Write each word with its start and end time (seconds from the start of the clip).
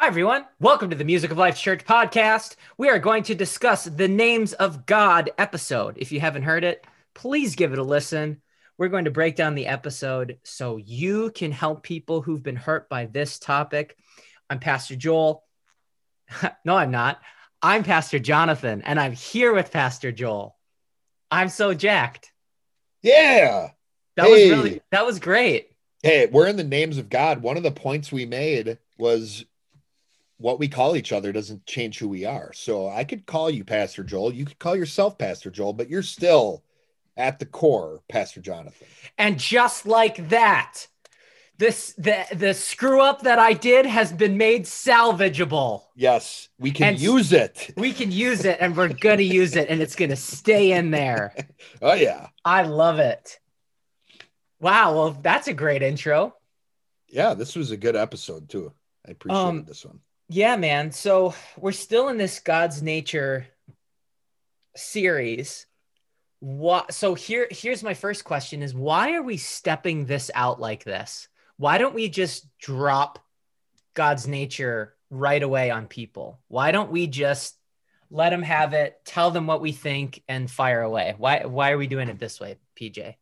Hi, 0.00 0.06
everyone. 0.06 0.46
Welcome 0.60 0.88
to 0.88 0.96
the 0.96 1.04
Music 1.04 1.30
of 1.30 1.36
Life 1.36 1.58
Church 1.58 1.84
podcast. 1.84 2.56
We 2.78 2.88
are 2.88 2.98
going 2.98 3.22
to 3.24 3.34
discuss 3.34 3.84
the 3.84 4.08
Names 4.08 4.54
of 4.54 4.86
God 4.86 5.28
episode. 5.36 5.98
If 5.98 6.10
you 6.10 6.20
haven't 6.20 6.44
heard 6.44 6.64
it, 6.64 6.86
please 7.12 7.54
give 7.54 7.74
it 7.74 7.78
a 7.78 7.82
listen. 7.82 8.40
We're 8.78 8.88
going 8.88 9.04
to 9.04 9.10
break 9.10 9.36
down 9.36 9.54
the 9.54 9.66
episode 9.66 10.38
so 10.42 10.78
you 10.78 11.30
can 11.32 11.52
help 11.52 11.82
people 11.82 12.22
who've 12.22 12.42
been 12.42 12.56
hurt 12.56 12.88
by 12.88 13.06
this 13.12 13.38
topic. 13.38 13.94
I'm 14.48 14.58
Pastor 14.58 14.96
Joel. 14.96 15.44
no, 16.64 16.78
I'm 16.78 16.90
not. 16.90 17.20
I'm 17.60 17.84
Pastor 17.84 18.18
Jonathan, 18.18 18.80
and 18.80 18.98
I'm 18.98 19.12
here 19.12 19.52
with 19.52 19.70
Pastor 19.70 20.12
Joel. 20.12 20.56
I'm 21.30 21.50
so 21.50 21.74
jacked. 21.74 22.32
Yeah. 23.02 23.72
That 24.16 24.28
hey. 24.28 24.50
was 24.50 24.58
really 24.58 24.80
that 24.92 25.04
was 25.04 25.18
great. 25.18 25.72
Hey, 26.02 26.24
we're 26.24 26.48
in 26.48 26.56
the 26.56 26.64
names 26.64 26.96
of 26.96 27.10
God. 27.10 27.42
One 27.42 27.58
of 27.58 27.62
the 27.62 27.70
points 27.70 28.10
we 28.10 28.24
made 28.24 28.78
was 28.96 29.44
what 30.40 30.58
we 30.58 30.68
call 30.68 30.96
each 30.96 31.12
other 31.12 31.32
doesn't 31.32 31.66
change 31.66 31.98
who 31.98 32.08
we 32.08 32.24
are. 32.24 32.50
So 32.54 32.88
I 32.88 33.04
could 33.04 33.26
call 33.26 33.50
you 33.50 33.62
Pastor 33.62 34.02
Joel. 34.02 34.32
You 34.32 34.46
could 34.46 34.58
call 34.58 34.74
yourself 34.74 35.18
Pastor 35.18 35.50
Joel, 35.50 35.74
but 35.74 35.90
you're 35.90 36.02
still 36.02 36.64
at 37.14 37.38
the 37.38 37.44
core 37.44 38.00
Pastor 38.08 38.40
Jonathan. 38.40 38.88
And 39.18 39.38
just 39.38 39.84
like 39.84 40.30
that, 40.30 40.86
this 41.58 41.92
the 41.98 42.24
the 42.32 42.54
screw 42.54 43.02
up 43.02 43.20
that 43.22 43.38
I 43.38 43.52
did 43.52 43.84
has 43.84 44.14
been 44.14 44.38
made 44.38 44.64
salvageable. 44.64 45.82
Yes, 45.94 46.48
we 46.58 46.70
can 46.70 46.94
and 46.94 46.98
use 46.98 47.34
it. 47.34 47.74
We 47.76 47.92
can 47.92 48.10
use 48.10 48.46
it, 48.46 48.56
and 48.60 48.74
we're 48.74 48.88
gonna 48.88 49.20
use 49.20 49.56
it, 49.56 49.68
and 49.68 49.82
it's 49.82 49.94
gonna 49.94 50.16
stay 50.16 50.72
in 50.72 50.90
there. 50.90 51.34
oh 51.82 51.92
yeah, 51.92 52.28
I 52.46 52.62
love 52.62 52.98
it. 52.98 53.38
Wow, 54.58 54.94
well 54.94 55.10
that's 55.20 55.48
a 55.48 55.54
great 55.54 55.82
intro. 55.82 56.34
Yeah, 57.08 57.34
this 57.34 57.54
was 57.54 57.72
a 57.72 57.76
good 57.76 57.94
episode 57.96 58.48
too. 58.48 58.72
I 59.06 59.10
appreciated 59.10 59.46
um, 59.46 59.64
this 59.66 59.84
one. 59.84 60.00
Yeah, 60.32 60.54
man. 60.54 60.92
So 60.92 61.34
we're 61.58 61.72
still 61.72 62.08
in 62.08 62.16
this 62.16 62.38
God's 62.38 62.84
nature 62.84 63.48
series. 64.76 65.66
What 66.38 66.94
so 66.94 67.14
here 67.14 67.48
here's 67.50 67.82
my 67.82 67.94
first 67.94 68.22
question 68.22 68.62
is 68.62 68.72
why 68.72 69.14
are 69.14 69.24
we 69.24 69.36
stepping 69.38 70.06
this 70.06 70.30
out 70.32 70.60
like 70.60 70.84
this? 70.84 71.26
Why 71.56 71.78
don't 71.78 71.96
we 71.96 72.08
just 72.08 72.46
drop 72.60 73.18
God's 73.94 74.28
nature 74.28 74.94
right 75.10 75.42
away 75.42 75.72
on 75.72 75.88
people? 75.88 76.38
Why 76.46 76.70
don't 76.70 76.92
we 76.92 77.08
just 77.08 77.56
let 78.08 78.30
them 78.30 78.42
have 78.42 78.72
it, 78.72 79.00
tell 79.04 79.32
them 79.32 79.48
what 79.48 79.60
we 79.60 79.72
think 79.72 80.22
and 80.28 80.48
fire 80.48 80.82
away? 80.82 81.16
Why 81.18 81.44
why 81.44 81.72
are 81.72 81.78
we 81.78 81.88
doing 81.88 82.08
it 82.08 82.20
this 82.20 82.38
way, 82.38 82.56
PJ? 82.80 83.16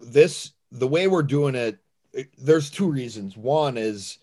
This 0.00 0.52
the 0.72 0.88
way 0.88 1.06
we're 1.06 1.22
doing 1.22 1.54
it 1.54 1.78
there's 2.38 2.70
two 2.70 2.90
reasons. 2.90 3.36
One 3.36 3.76
is 3.76 4.18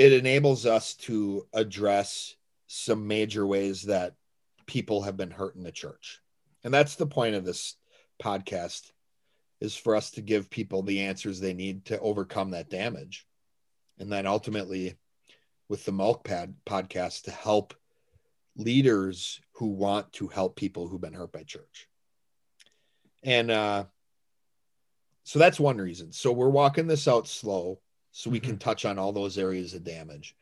it 0.00 0.14
enables 0.14 0.64
us 0.64 0.94
to 0.94 1.46
address 1.52 2.34
some 2.68 3.06
major 3.06 3.46
ways 3.46 3.82
that 3.82 4.14
people 4.64 5.02
have 5.02 5.14
been 5.14 5.30
hurt 5.30 5.56
in 5.56 5.62
the 5.62 5.70
church. 5.70 6.22
And 6.64 6.72
that's 6.72 6.94
the 6.94 7.06
point 7.06 7.34
of 7.34 7.44
this 7.44 7.76
podcast 8.22 8.92
is 9.60 9.76
for 9.76 9.94
us 9.94 10.12
to 10.12 10.22
give 10.22 10.48
people 10.48 10.82
the 10.82 11.00
answers 11.00 11.38
they 11.38 11.52
need 11.52 11.84
to 11.84 12.00
overcome 12.00 12.52
that 12.52 12.70
damage. 12.70 13.26
And 13.98 14.10
then 14.10 14.26
ultimately 14.26 14.96
with 15.68 15.84
the 15.84 15.92
Milk 15.92 16.24
Pad 16.24 16.54
podcast 16.64 17.24
to 17.24 17.30
help 17.30 17.74
leaders 18.56 19.38
who 19.56 19.66
want 19.66 20.14
to 20.14 20.28
help 20.28 20.56
people 20.56 20.88
who've 20.88 20.98
been 20.98 21.12
hurt 21.12 21.30
by 21.30 21.42
church. 21.42 21.88
And 23.22 23.50
uh 23.50 23.84
so 25.24 25.38
that's 25.38 25.60
one 25.60 25.76
reason. 25.76 26.10
So 26.10 26.32
we're 26.32 26.48
walking 26.48 26.86
this 26.86 27.06
out 27.06 27.28
slow 27.28 27.80
so 28.12 28.30
we 28.30 28.38
mm-hmm. 28.40 28.50
can 28.50 28.58
touch 28.58 28.84
on 28.84 28.98
all 28.98 29.12
those 29.12 29.38
areas 29.38 29.74
of 29.74 29.84
damage. 29.84 30.34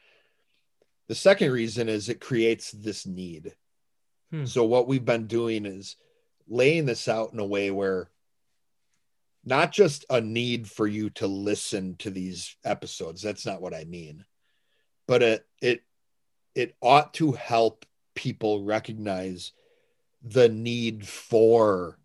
The 1.09 1.15
second 1.15 1.53
reason 1.53 1.89
is 1.89 2.09
it 2.09 2.21
creates 2.21 2.71
this 2.71 3.07
need. 3.07 3.55
Hmm. 4.31 4.45
So, 4.45 4.65
what 4.65 4.87
we've 4.87 5.05
been 5.05 5.27
doing 5.27 5.65
is 5.65 5.97
laying 6.47 6.87
this 6.87 7.09
out 7.09 7.33
in 7.33 7.39
a 7.39 7.47
way 7.47 7.71
where 7.71 8.11
not 9.45 9.73
just 9.73 10.05
a 10.11 10.21
need 10.21 10.69
for 10.69 10.87
you 10.87 11.09
to 11.11 11.27
listen 11.27 11.97
to 11.97 12.11
these 12.11 12.57
episodes, 12.65 13.23
that's 13.23 13.47
not 13.47 13.63
what 13.63 13.75
I 13.75 13.85
mean, 13.85 14.25
but 15.07 15.23
it, 15.23 15.47
it, 15.63 15.83
it 16.55 16.77
ought 16.83 17.15
to 17.15 17.33
help 17.33 17.87
people 18.15 18.65
recognize 18.65 19.53
the 20.23 20.49
need 20.49 21.07
for 21.07 21.99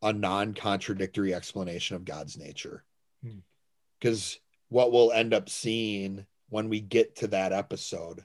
a 0.00 0.12
non 0.12 0.54
contradictory 0.54 1.34
explanation 1.34 1.96
of 1.96 2.06
God's 2.06 2.38
nature. 2.38 2.84
Because 4.00 4.34
hmm 4.34 4.47
what 4.68 4.92
we'll 4.92 5.12
end 5.12 5.34
up 5.34 5.48
seeing 5.48 6.26
when 6.50 6.68
we 6.68 6.80
get 6.80 7.16
to 7.16 7.28
that 7.28 7.52
episode 7.52 8.24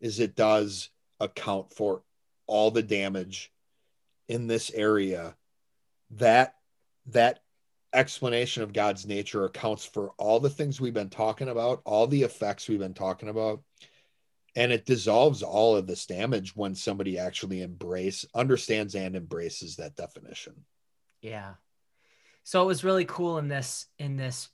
is 0.00 0.20
it 0.20 0.36
does 0.36 0.90
account 1.20 1.72
for 1.72 2.02
all 2.46 2.70
the 2.70 2.82
damage 2.82 3.52
in 4.28 4.46
this 4.46 4.70
area. 4.72 5.34
That 6.12 6.54
that 7.06 7.40
explanation 7.92 8.62
of 8.62 8.74
god's 8.74 9.06
nature 9.06 9.44
accounts 9.44 9.84
for 9.84 10.10
all 10.18 10.38
the 10.38 10.50
things 10.50 10.80
we've 10.80 10.92
been 10.92 11.08
talking 11.08 11.48
about 11.48 11.80
all 11.86 12.06
the 12.06 12.24
effects 12.24 12.68
we've 12.68 12.80
been 12.80 12.92
talking 12.92 13.30
about 13.30 13.62
and 14.56 14.72
it 14.72 14.86
dissolves 14.86 15.42
all 15.42 15.76
of 15.76 15.86
this 15.86 16.06
damage 16.06 16.56
when 16.56 16.74
somebody 16.74 17.18
actually 17.18 17.60
embrace 17.60 18.24
understands 18.34 18.94
and 18.94 19.14
embraces 19.14 19.76
that 19.76 19.94
definition. 19.94 20.54
Yeah. 21.20 21.54
So 22.42 22.62
it 22.62 22.66
was 22.66 22.82
really 22.82 23.04
cool 23.04 23.36
in 23.36 23.48
this 23.48 23.86
in 23.98 24.16
this 24.16 24.48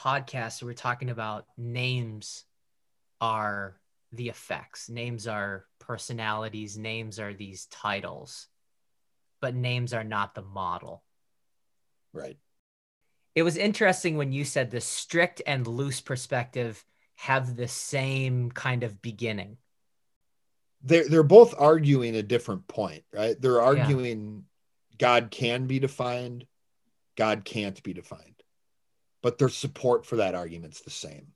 podcast, 0.00 0.62
we're 0.62 0.72
talking 0.72 1.10
about 1.10 1.46
names 1.58 2.44
are 3.20 3.76
the 4.12 4.28
effects, 4.28 4.88
names 4.88 5.26
are 5.26 5.66
personalities, 5.78 6.78
names 6.78 7.18
are 7.20 7.34
these 7.34 7.66
titles, 7.66 8.48
but 9.40 9.54
names 9.54 9.92
are 9.92 10.04
not 10.04 10.34
the 10.34 10.42
model. 10.42 11.02
Right. 12.12 12.38
It 13.34 13.42
was 13.42 13.56
interesting 13.56 14.16
when 14.16 14.32
you 14.32 14.44
said 14.44 14.70
the 14.70 14.80
strict 14.80 15.42
and 15.46 15.66
loose 15.66 16.00
perspective 16.00 16.82
have 17.16 17.54
the 17.54 17.68
same 17.68 18.50
kind 18.50 18.82
of 18.82 19.02
beginning. 19.02 19.58
They're, 20.82 21.08
they're 21.08 21.22
both 21.22 21.54
arguing 21.58 22.16
a 22.16 22.22
different 22.22 22.66
point, 22.66 23.04
right? 23.12 23.40
They're 23.40 23.60
arguing 23.60 24.44
yeah. 24.90 24.96
God 24.98 25.30
can 25.30 25.66
be 25.66 25.78
defined, 25.78 26.46
God 27.16 27.44
can't 27.44 27.80
be 27.82 27.92
defined 27.92 28.39
but 29.22 29.38
their 29.38 29.48
support 29.48 30.06
for 30.06 30.16
that 30.16 30.34
argument's 30.34 30.80
the 30.80 30.90
same. 30.90 31.28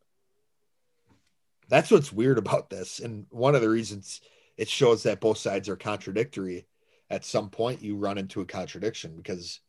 That's 1.69 1.91
what's 1.91 2.13
weird 2.13 2.39
about 2.39 2.71
this. 2.71 3.01
And 3.01 3.27
one 3.31 3.55
of 3.55 3.63
the 3.63 3.71
reasons 3.71 4.21
it 4.57 4.69
shows 4.69 5.03
that 5.03 5.21
both 5.21 5.39
sides 5.39 5.69
are 5.69 5.77
contradictory. 5.77 6.67
At 7.11 7.25
some 7.25 7.51
point, 7.51 7.83
you 7.83 7.97
run 7.97 8.19
into 8.19 8.41
a 8.41 8.47
contradiction 8.47 9.17
because 9.17 9.61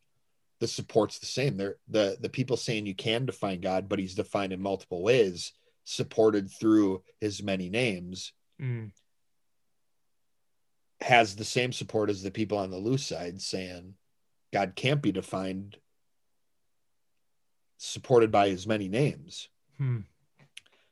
the 0.60 0.66
support's 0.66 1.18
the 1.18 1.26
same. 1.26 1.56
They're 1.56 1.76
the 1.88 2.16
the 2.20 2.28
people 2.28 2.56
saying 2.56 2.86
you 2.86 2.94
can 2.94 3.26
define 3.26 3.60
God, 3.60 3.88
but 3.88 3.98
he's 3.98 4.14
defined 4.14 4.52
in 4.52 4.62
multiple 4.62 5.02
ways, 5.02 5.52
supported 5.84 6.50
through 6.50 7.02
his 7.20 7.42
many 7.42 7.68
names. 7.68 8.32
Mm. 8.60 8.92
Has 11.02 11.36
the 11.36 11.44
same 11.44 11.72
support 11.72 12.08
as 12.08 12.22
the 12.22 12.30
people 12.30 12.56
on 12.56 12.70
the 12.70 12.78
loose 12.78 13.04
side 13.04 13.40
saying 13.40 13.94
God 14.52 14.72
can't 14.74 15.02
be 15.02 15.12
defined 15.12 15.76
supported 17.78 18.30
by 18.30 18.48
as 18.48 18.66
many 18.66 18.88
names, 18.88 19.48
hmm. 19.76 20.00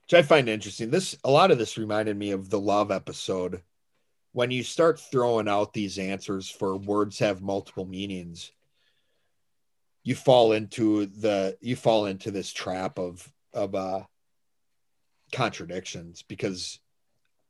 which 0.04 0.14
I 0.14 0.22
find 0.22 0.48
interesting. 0.48 0.90
This 0.90 1.16
a 1.24 1.30
lot 1.30 1.50
of 1.50 1.58
this 1.58 1.78
reminded 1.78 2.16
me 2.16 2.30
of 2.30 2.50
the 2.50 2.60
love 2.60 2.90
episode. 2.90 3.62
When 4.32 4.50
you 4.50 4.62
start 4.62 4.98
throwing 4.98 5.48
out 5.48 5.72
these 5.72 5.98
answers 5.98 6.50
for 6.50 6.76
words 6.76 7.20
have 7.20 7.40
multiple 7.40 7.86
meanings, 7.86 8.50
you 10.02 10.14
fall 10.14 10.52
into 10.52 11.06
the 11.06 11.56
you 11.60 11.76
fall 11.76 12.06
into 12.06 12.30
this 12.30 12.52
trap 12.52 12.98
of 12.98 13.30
of 13.52 13.74
uh 13.74 14.02
contradictions 15.32 16.22
because 16.22 16.80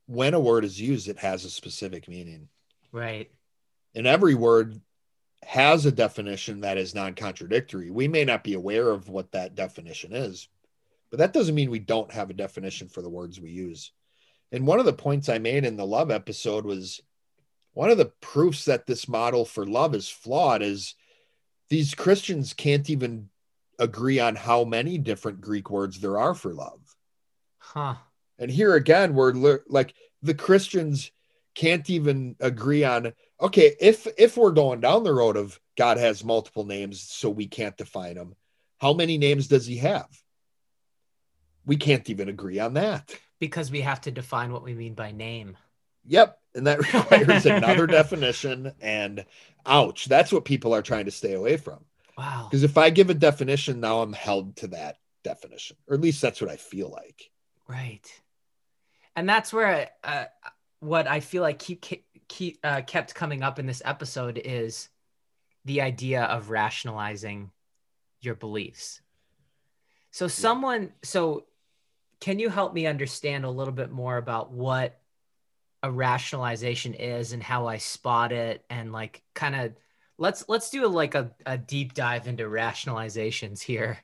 when 0.06 0.35
a 0.35 0.41
word 0.41 0.64
is 0.64 0.81
used, 0.81 1.08
it 1.08 1.19
has 1.19 1.44
a 1.44 1.50
specific 1.50 2.08
meaning. 2.08 2.49
Right. 2.93 3.31
And 3.94 4.06
every 4.06 4.35
word 4.35 4.81
has 5.46 5.87
a 5.87 5.93
definition 5.93 6.61
that 6.61 6.79
is 6.79 6.94
non-contradictory. 6.94 7.91
We 7.91 8.08
may 8.08 8.25
not 8.25 8.44
be 8.44 8.55
aware 8.55 8.91
of 8.91 9.08
what 9.08 9.32
that 9.32 9.55
definition 9.55 10.12
is, 10.12 10.49
but 11.11 11.19
that 11.19 11.32
doesn't 11.32 11.55
mean 11.55 11.70
we 11.70 11.79
don't 11.79 12.12
have 12.12 12.31
a 12.31 12.35
definition 12.35 12.88
for 12.88 13.02
the 13.02 13.11
words 13.11 13.41
we 13.41 13.50
use. 13.50 13.93
And 14.52 14.67
one 14.67 14.79
of 14.79 14.85
the 14.85 14.93
points 14.93 15.29
I 15.29 15.38
made 15.38 15.64
in 15.64 15.76
the 15.76 15.87
love 15.87 16.11
episode 16.11 16.64
was 16.64 17.00
one 17.73 17.91
of 17.91 17.99
the 17.99 18.12
proofs 18.20 18.67
that 18.67 18.87
this 18.87 19.08
model 19.08 19.44
for 19.44 19.67
love 19.67 19.94
is 19.94 20.08
flawed 20.08 20.62
is 20.62 20.94
these 21.69 21.94
Christians 21.94 22.52
can't 22.52 22.88
even 22.88 23.29
agree 23.79 24.20
on 24.20 24.37
how 24.37 24.64
many 24.64 24.99
different 24.99 25.41
Greek 25.41 25.70
words 25.70 25.99
there 25.99 26.19
are 26.19 26.35
for 26.35 26.55
love. 26.55 26.81
Huh. 27.58 27.96
And 28.38 28.50
here 28.50 28.75
again, 28.75 29.14
we're 29.14 29.61
like 29.69 29.94
the 30.23 30.35
Christians 30.35 31.11
can't 31.55 31.88
even 31.91 32.37
agree 32.41 32.85
on 32.85 33.12
okay, 33.44 33.76
if 33.81 34.06
if 34.19 34.37
we're 34.37 34.52
going 34.52 34.81
down 34.81 35.05
the 35.05 35.14
road 35.14 35.37
of 35.37 35.58
God 35.76 35.99
has 35.99 36.25
multiple 36.25 36.64
names, 36.64 37.00
so 37.00 37.31
we 37.31 37.46
can't 37.46 37.76
define 37.76 38.14
them, 38.14 38.35
how 38.81 38.93
many 38.93 39.19
names 39.19 39.49
does 39.49 39.67
he 39.67 39.76
have? 39.79 40.08
we 41.67 41.76
can't 41.76 42.08
even 42.11 42.29
agree 42.29 42.58
on 42.58 42.75
that. 42.75 43.14
Because 43.38 43.70
we 43.70 43.81
have 43.81 44.00
to 44.02 44.11
define 44.11 44.52
what 44.52 44.62
we 44.62 44.75
mean 44.75 44.94
by 44.94 45.12
name. 45.12 45.56
Yep. 46.06 46.38
And 46.55 46.67
that 46.67 46.79
requires 46.94 47.46
another 47.46 47.87
definition. 47.87 48.73
And 48.81 49.25
ouch, 49.67 50.06
that's 50.06 50.32
what 50.32 50.44
people 50.44 50.75
are 50.75 50.82
trying 50.82 51.06
to 51.06 51.11
stay 51.11 51.32
away 51.32 51.56
from. 51.56 51.85
Wow. 52.17 52.49
Because 52.49 52.62
if 52.62 52.79
I 52.79 52.91
give 52.91 53.11
a 53.11 53.14
definition, 53.14 53.81
now 53.81 54.00
I'm 54.00 54.12
held 54.12 54.56
to 54.56 54.69
that 54.69 54.99
definition, 55.25 55.76
or 55.88 55.94
at 55.94 56.00
least 56.00 56.23
that's 56.23 56.41
what 56.41 56.50
I 56.50 56.56
feel 56.56 56.91
like. 56.91 57.31
Right. 57.67 58.06
And 59.17 59.29
that's 59.29 59.52
where 59.52 59.91
uh, 60.05 60.26
what 60.81 61.08
I 61.08 61.20
feel 61.20 61.43
like 61.43 61.58
keep, 61.58 61.85
keep 62.34 62.58
uh, 62.64 62.82
kept 62.82 63.14
coming 63.14 63.44
up 63.44 63.60
in 63.60 63.66
this 63.66 63.81
episode 63.84 64.40
is 64.44 64.88
the 65.64 65.81
idea 65.81 66.25
of 66.25 66.50
rationalizing 66.50 67.52
your 68.20 68.34
beliefs. 68.34 69.00
So 70.10 70.26
someone 70.26 70.92
so 71.04 71.44
can 72.20 72.40
you 72.40 72.48
help 72.48 72.75
me 72.75 72.86
understand 72.86 73.44
a 73.44 73.50
little 73.50 73.72
bit 73.72 73.92
more 73.92 74.16
about 74.16 74.50
what 74.50 75.00
a 75.84 75.90
rationalization 75.92 76.94
is 76.94 77.32
and 77.32 77.42
how 77.42 77.69
I 77.69 77.78
spot 77.78 78.32
it 78.32 78.64
and 78.69 78.92
like 78.92 79.22
kind 79.34 79.54
of 79.54 79.72
let's 80.19 80.44
let's 80.48 80.70
do 80.70 80.88
like 80.88 81.14
a, 81.14 81.31
a 81.46 81.56
deep 81.56 81.94
dive 81.94 82.26
into 82.26 82.44
rationalizations 82.44 83.62
here 83.62 83.98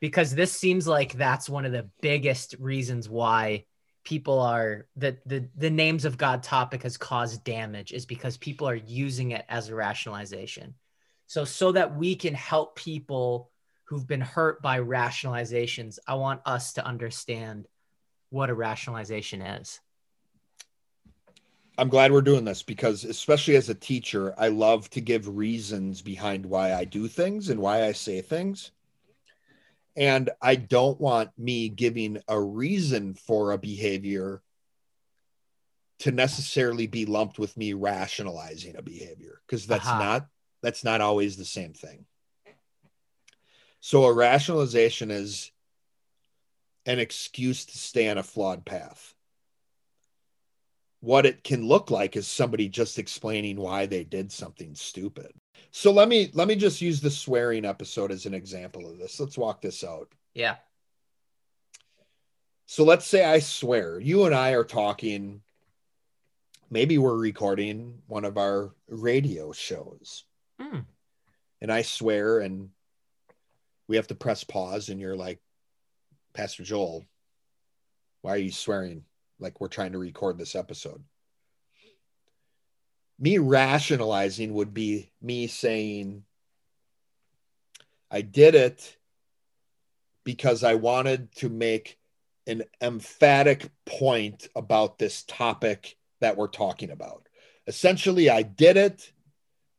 because 0.00 0.34
this 0.34 0.52
seems 0.52 0.86
like 0.86 1.14
that's 1.14 1.48
one 1.48 1.64
of 1.64 1.72
the 1.72 1.88
biggest 2.02 2.54
reasons 2.58 3.08
why 3.08 3.64
people 4.06 4.38
are 4.38 4.86
that 4.94 5.18
the 5.28 5.46
the 5.56 5.68
names 5.68 6.04
of 6.06 6.16
god 6.16 6.42
topic 6.42 6.84
has 6.84 6.96
caused 6.96 7.42
damage 7.44 7.92
is 7.92 8.06
because 8.06 8.36
people 8.38 8.66
are 8.66 8.76
using 8.76 9.32
it 9.32 9.44
as 9.48 9.68
a 9.68 9.74
rationalization 9.74 10.74
so 11.26 11.44
so 11.44 11.72
that 11.72 11.96
we 11.96 12.14
can 12.14 12.32
help 12.32 12.76
people 12.76 13.50
who've 13.84 14.06
been 14.06 14.20
hurt 14.20 14.62
by 14.62 14.78
rationalizations 14.78 15.98
i 16.06 16.14
want 16.14 16.40
us 16.46 16.72
to 16.72 16.86
understand 16.86 17.66
what 18.30 18.48
a 18.48 18.54
rationalization 18.54 19.42
is 19.42 19.80
I'm 21.78 21.90
glad 21.90 22.10
we're 22.10 22.22
doing 22.22 22.46
this 22.46 22.62
because, 22.62 23.04
especially 23.04 23.54
as 23.56 23.68
a 23.68 23.74
teacher, 23.74 24.34
I 24.38 24.48
love 24.48 24.88
to 24.90 25.00
give 25.02 25.36
reasons 25.36 26.00
behind 26.00 26.46
why 26.46 26.72
I 26.72 26.86
do 26.86 27.06
things 27.06 27.50
and 27.50 27.60
why 27.60 27.84
I 27.84 27.92
say 27.92 28.22
things. 28.22 28.70
And 29.96 30.30
I 30.42 30.56
don't 30.56 31.00
want 31.00 31.30
me 31.38 31.68
giving 31.68 32.22
a 32.28 32.40
reason 32.40 33.14
for 33.14 33.52
a 33.52 33.58
behavior 33.58 34.42
to 36.00 36.12
necessarily 36.12 36.86
be 36.86 37.06
lumped 37.06 37.38
with 37.38 37.56
me 37.56 37.72
rationalizing 37.72 38.76
a 38.76 38.82
behavior 38.82 39.40
because 39.46 39.66
that's 39.66 39.86
uh-huh. 39.86 39.98
not 39.98 40.26
that's 40.62 40.84
not 40.84 41.00
always 41.00 41.36
the 41.36 41.44
same 41.44 41.72
thing. 41.72 42.04
So 43.80 44.04
a 44.04 44.12
rationalization 44.12 45.10
is 45.10 45.50
an 46.84 46.98
excuse 46.98 47.64
to 47.64 47.78
stay 47.78 48.08
on 48.08 48.18
a 48.18 48.22
flawed 48.22 48.64
path 48.64 49.14
what 51.06 51.24
it 51.24 51.44
can 51.44 51.64
look 51.64 51.90
like 51.90 52.16
is 52.16 52.26
somebody 52.26 52.68
just 52.68 52.98
explaining 52.98 53.56
why 53.56 53.86
they 53.86 54.02
did 54.02 54.32
something 54.32 54.74
stupid. 54.74 55.32
So 55.76 55.92
let 55.92 56.08
me 56.08 56.30
let 56.32 56.48
me 56.48 56.56
just 56.56 56.80
use 56.80 57.02
the 57.02 57.10
swearing 57.10 57.66
episode 57.66 58.10
as 58.10 58.24
an 58.24 58.32
example 58.32 58.88
of 58.88 58.96
this. 58.96 59.20
Let's 59.20 59.36
walk 59.36 59.60
this 59.60 59.84
out. 59.84 60.10
Yeah. 60.32 60.56
So 62.64 62.82
let's 62.82 63.04
say 63.06 63.26
I 63.26 63.40
swear. 63.40 64.00
You 64.00 64.24
and 64.24 64.34
I 64.34 64.52
are 64.52 64.64
talking 64.64 65.42
maybe 66.70 66.96
we're 66.96 67.18
recording 67.18 68.00
one 68.06 68.24
of 68.24 68.38
our 68.38 68.74
radio 68.88 69.52
shows. 69.52 70.24
Mm. 70.58 70.86
And 71.60 71.70
I 71.70 71.82
swear 71.82 72.38
and 72.38 72.70
we 73.86 73.96
have 73.96 74.06
to 74.06 74.14
press 74.14 74.44
pause 74.44 74.88
and 74.88 74.98
you're 74.98 75.14
like 75.14 75.40
Pastor 76.32 76.62
Joel, 76.62 77.04
why 78.22 78.32
are 78.32 78.38
you 78.38 78.50
swearing? 78.50 79.04
like 79.38 79.60
we're 79.60 79.68
trying 79.68 79.92
to 79.92 79.98
record 79.98 80.38
this 80.38 80.54
episode. 80.54 81.02
Me 83.18 83.38
rationalizing 83.38 84.52
would 84.54 84.74
be 84.74 85.10
me 85.22 85.46
saying, 85.46 86.24
I 88.10 88.20
did 88.20 88.54
it 88.54 88.96
because 90.24 90.64
I 90.64 90.74
wanted 90.74 91.34
to 91.36 91.48
make 91.48 91.98
an 92.46 92.64
emphatic 92.80 93.70
point 93.84 94.48
about 94.54 94.98
this 94.98 95.22
topic 95.22 95.96
that 96.20 96.36
we're 96.36 96.48
talking 96.48 96.90
about. 96.90 97.28
Essentially, 97.66 98.30
I 98.30 98.42
did 98.42 98.76
it 98.76 99.12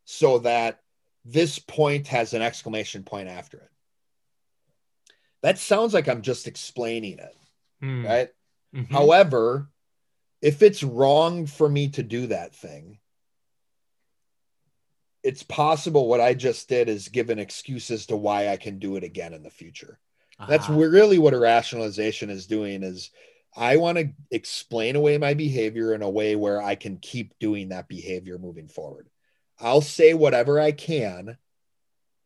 so 0.05 0.39
that 0.39 0.81
this 1.23 1.59
point 1.59 2.07
has 2.07 2.33
an 2.33 2.41
exclamation 2.41 3.03
point 3.03 3.27
after 3.27 3.57
it. 3.57 3.69
That 5.43 5.57
sounds 5.57 5.93
like 5.93 6.07
I'm 6.07 6.21
just 6.21 6.47
explaining 6.47 7.19
it, 7.19 7.37
hmm. 7.81 8.05
right? 8.05 8.29
Mm-hmm. 8.75 8.93
However, 8.93 9.69
if 10.41 10.61
it's 10.61 10.83
wrong 10.83 11.45
for 11.45 11.69
me 11.69 11.89
to 11.89 12.03
do 12.03 12.27
that 12.27 12.55
thing, 12.55 12.99
it's 15.27 15.43
possible 15.43 16.07
what 16.07 16.21
I 16.21 16.33
just 16.33 16.69
did 16.69 16.87
is 16.87 17.09
give 17.09 17.29
an 17.29 17.37
excuse 17.37 17.91
as 17.91 18.05
to 18.05 18.15
why 18.15 18.47
I 18.47 18.55
can 18.55 18.79
do 18.79 18.95
it 18.95 19.03
again 19.03 19.33
in 19.33 19.43
the 19.43 19.49
future. 19.49 19.99
Uh-huh. 20.39 20.49
That's 20.49 20.69
really 20.69 21.17
what 21.17 21.33
a 21.33 21.39
rationalization 21.39 22.29
is 22.29 22.47
doing 22.47 22.81
is 22.81 23.11
I 23.55 23.75
want 23.75 23.97
to 23.97 24.09
explain 24.31 24.95
away 24.95 25.17
my 25.17 25.33
behavior 25.33 25.93
in 25.93 26.01
a 26.01 26.09
way 26.09 26.37
where 26.37 26.61
I 26.61 26.75
can 26.75 26.97
keep 26.97 27.37
doing 27.39 27.69
that 27.69 27.89
behavior 27.89 28.37
moving 28.37 28.69
forward. 28.69 29.09
I'll 29.59 29.81
say 29.81 30.13
whatever 30.13 30.61
I 30.61 30.71
can 30.71 31.37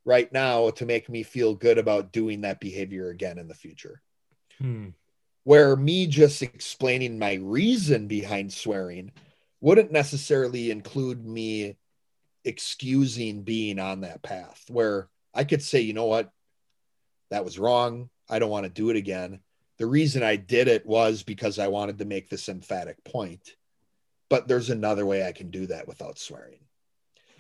right 0.06 0.31
now 0.31 0.69
to 0.69 0.86
make 0.86 1.09
me 1.09 1.24
feel 1.24 1.56
good 1.56 1.80
about 1.80 2.12
doing 2.12 2.42
that 2.42 2.59
behavior 2.59 3.09
again 3.09 3.39
in 3.39 3.48
the 3.48 3.56
future. 3.56 4.01
Hmm 4.59 4.89
where 5.44 5.75
me 5.75 6.06
just 6.07 6.42
explaining 6.42 7.18
my 7.18 7.33
reason 7.33 8.07
behind 8.07 8.53
swearing 8.53 9.12
wouldn't 9.59 9.92
necessarily 9.92 10.71
include 10.71 11.25
me 11.25 11.75
excusing 12.44 13.44
being 13.44 13.80
on 13.80 14.02
that 14.02 14.22
path 14.22 14.64
where 14.70 15.10
I 15.34 15.44
could 15.44 15.62
say, 15.62 15.82
you 15.82 15.94
know 15.94 16.06
what, 16.06 16.32
that 17.30 17.46
was 17.46 17.60
wrong. 17.60 18.10
I 18.30 18.40
don't 18.40 18.50
want 18.50 18.66
to 18.66 18.70
do 18.70 18.90
it 18.90 18.96
again. 18.96 19.40
The 19.78 19.86
reason 19.86 20.24
I 20.24 20.36
did 20.36 20.68
it 20.68 20.86
was 20.86 21.24
because 21.24 21.60
I 21.60 21.68
wanted 21.68 21.98
to 22.00 22.06
make 22.06 22.30
this 22.30 22.50
emphatic 22.50 23.04
point. 23.04 23.56
But 24.30 24.48
there's 24.48 24.70
another 24.70 25.06
way 25.06 25.26
I 25.26 25.32
can 25.32 25.52
do 25.52 25.68
that 25.68 25.88
without 25.88 26.18
swearing. 26.18 26.60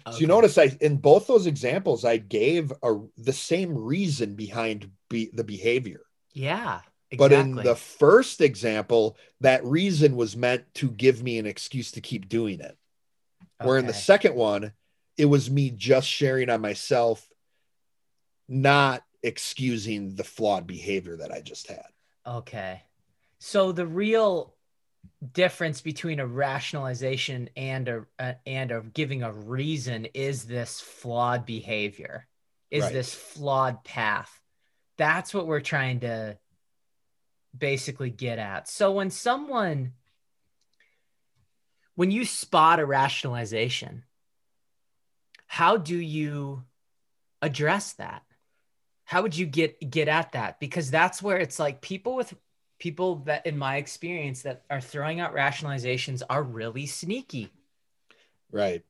Okay. 0.07 0.15
So 0.15 0.19
you 0.19 0.27
notice 0.27 0.57
I 0.57 0.75
in 0.81 0.97
both 0.97 1.27
those 1.27 1.45
examples 1.45 2.03
I 2.03 2.17
gave 2.17 2.73
a, 2.83 2.97
the 3.17 3.33
same 3.33 3.77
reason 3.77 4.35
behind 4.35 4.89
be, 5.09 5.29
the 5.33 5.43
behavior. 5.43 6.01
Yeah. 6.33 6.81
But 7.17 7.33
in 7.33 7.55
the 7.55 7.75
first 7.75 8.39
example, 8.39 9.17
that 9.41 9.65
reason 9.65 10.15
was 10.15 10.37
meant 10.37 10.63
to 10.75 10.89
give 10.89 11.21
me 11.21 11.39
an 11.39 11.45
excuse 11.45 11.91
to 11.91 12.01
keep 12.01 12.29
doing 12.29 12.61
it. 12.61 12.77
Okay. 13.59 13.67
Where 13.67 13.77
in 13.77 13.85
the 13.85 13.93
second 13.93 14.35
one, 14.35 14.71
it 15.17 15.25
was 15.25 15.49
me 15.49 15.69
just 15.69 16.07
sharing 16.07 16.49
on 16.49 16.61
myself, 16.61 17.27
not 18.47 19.03
excusing 19.23 20.15
the 20.15 20.23
flawed 20.23 20.65
behavior 20.65 21.17
that 21.17 21.31
I 21.31 21.41
just 21.41 21.67
had. 21.67 21.85
Okay. 22.25 22.83
So 23.39 23.71
the 23.71 23.87
real 23.87 24.55
difference 25.33 25.81
between 25.81 26.19
a 26.19 26.27
rationalization 26.27 27.49
and 27.55 27.87
a, 27.87 28.05
a 28.19 28.35
and 28.45 28.71
a 28.71 28.81
giving 28.81 29.23
a 29.23 29.31
reason 29.31 30.05
is 30.13 30.45
this 30.45 30.79
flawed 30.79 31.45
behavior. 31.45 32.27
Is 32.69 32.83
right. 32.83 32.93
this 32.93 33.13
flawed 33.13 33.83
path. 33.83 34.31
That's 34.97 35.33
what 35.33 35.45
we're 35.45 35.59
trying 35.59 36.01
to 36.01 36.37
basically 37.57 38.09
get 38.09 38.39
at. 38.39 38.69
So 38.69 38.93
when 38.93 39.09
someone 39.09 39.91
when 41.95 42.11
you 42.11 42.23
spot 42.23 42.79
a 42.79 42.85
rationalization, 42.85 44.03
how 45.51 45.75
do 45.75 45.97
you 45.97 46.63
address 47.41 47.91
that? 47.93 48.23
How 49.03 49.21
would 49.21 49.35
you 49.35 49.45
get 49.45 49.89
get 49.91 50.07
at 50.07 50.31
that? 50.31 50.61
Because 50.61 50.89
that's 50.89 51.21
where 51.21 51.39
it's 51.39 51.59
like 51.59 51.81
people 51.81 52.15
with 52.15 52.33
people 52.79 53.15
that 53.25 53.45
in 53.45 53.57
my 53.57 53.75
experience 53.75 54.43
that 54.43 54.63
are 54.69 54.79
throwing 54.79 55.19
out 55.19 55.35
rationalizations 55.35 56.21
are 56.29 56.41
really 56.41 56.85
sneaky. 56.85 57.51
Right. 58.49 58.81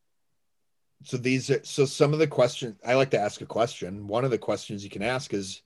So 1.03 1.17
these 1.17 1.49
are 1.49 1.63
so 1.63 1.85
some 1.85 2.13
of 2.13 2.19
the 2.19 2.27
questions 2.27 2.75
I 2.85 2.93
like 2.93 3.09
to 3.09 3.19
ask 3.19 3.41
a 3.41 3.47
question. 3.47 4.05
One 4.05 4.23
of 4.23 4.29
the 4.29 4.37
questions 4.37 4.83
you 4.83 4.91
can 4.91 5.01
ask 5.01 5.33
is 5.33 5.63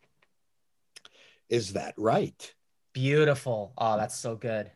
is 1.50 1.74
that 1.74 1.94
right? 1.98 2.56
Beautiful. 2.94 3.74
Oh, 3.78 3.98
that's 3.98 4.16
so 4.16 4.38
good. 4.38 4.72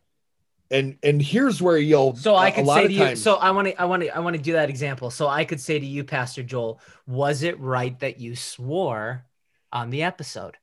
And 0.71 0.97
and 1.01 1.21
here's 1.21 1.61
where 1.61 1.77
you'll 1.77 2.15
so 2.15 2.35
I 2.35 2.51
could 2.51 2.67
say 2.67 2.88
to 2.88 2.93
you 2.93 3.15
so 3.15 3.35
I 3.35 3.51
want 3.51 3.69
to 3.69 3.81
I 3.81 3.85
want 3.85 4.03
to 4.03 4.15
I 4.15 4.19
want 4.19 4.35
to 4.35 4.41
do 4.41 4.53
that 4.53 4.69
example. 4.69 5.09
So 5.09 5.27
I 5.27 5.43
could 5.43 5.59
say 5.59 5.79
to 5.79 5.85
you, 5.85 6.03
Pastor 6.03 6.43
Joel, 6.43 6.79
was 7.07 7.41
it 7.41 7.59
right 7.59 7.97
that 7.99 8.19
you 8.19 8.35
swore 8.35 9.25
on 9.71 9.89
the 9.89 10.03
episode? 10.03 10.57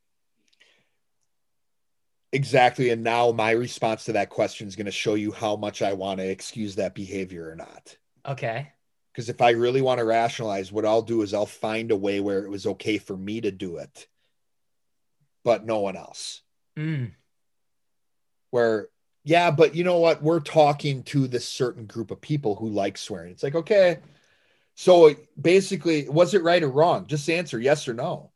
Exactly. 2.32 2.90
And 2.90 3.02
now 3.02 3.32
my 3.32 3.52
response 3.52 4.04
to 4.04 4.12
that 4.12 4.30
question 4.30 4.68
is 4.68 4.76
going 4.76 4.86
to 4.86 4.92
show 4.92 5.14
you 5.14 5.32
how 5.32 5.56
much 5.56 5.80
I 5.82 5.94
want 5.94 6.20
to 6.20 6.28
excuse 6.28 6.75
that 6.76 6.94
behavior 6.94 7.50
or 7.50 7.56
not. 7.56 7.96
Okay. 8.26 8.72
Because 9.12 9.28
if 9.28 9.40
I 9.40 9.50
really 9.50 9.80
want 9.80 9.98
to 9.98 10.04
rationalize, 10.04 10.70
what 10.70 10.84
I'll 10.84 11.02
do 11.02 11.22
is 11.22 11.32
I'll 11.32 11.46
find 11.46 11.90
a 11.90 11.96
way 11.96 12.20
where 12.20 12.44
it 12.44 12.50
was 12.50 12.66
okay 12.66 12.98
for 12.98 13.16
me 13.16 13.40
to 13.40 13.50
do 13.50 13.78
it, 13.78 14.06
but 15.44 15.64
no 15.64 15.80
one 15.80 15.96
else. 15.96 16.42
Mm. 16.76 17.12
where 18.50 18.88
yeah, 19.26 19.50
but 19.50 19.75
you 19.75 19.83
know 19.83 19.99
what? 19.99 20.23
We're 20.23 20.38
talking 20.38 21.02
to 21.04 21.26
this 21.26 21.49
certain 21.49 21.87
group 21.87 22.12
of 22.12 22.21
people 22.21 22.54
who 22.54 22.68
like 22.68 22.97
swearing. 22.97 23.33
It's 23.33 23.42
like, 23.42 23.56
okay, 23.56 23.99
so 24.76 25.16
basically, 25.38 26.09
was 26.09 26.33
it 26.33 26.45
right 26.45 26.62
or 26.62 26.71
wrong? 26.71 27.09
Just 27.09 27.28
answer 27.28 27.59
yes 27.59 27.88
or 27.88 27.95
no. 27.95 28.30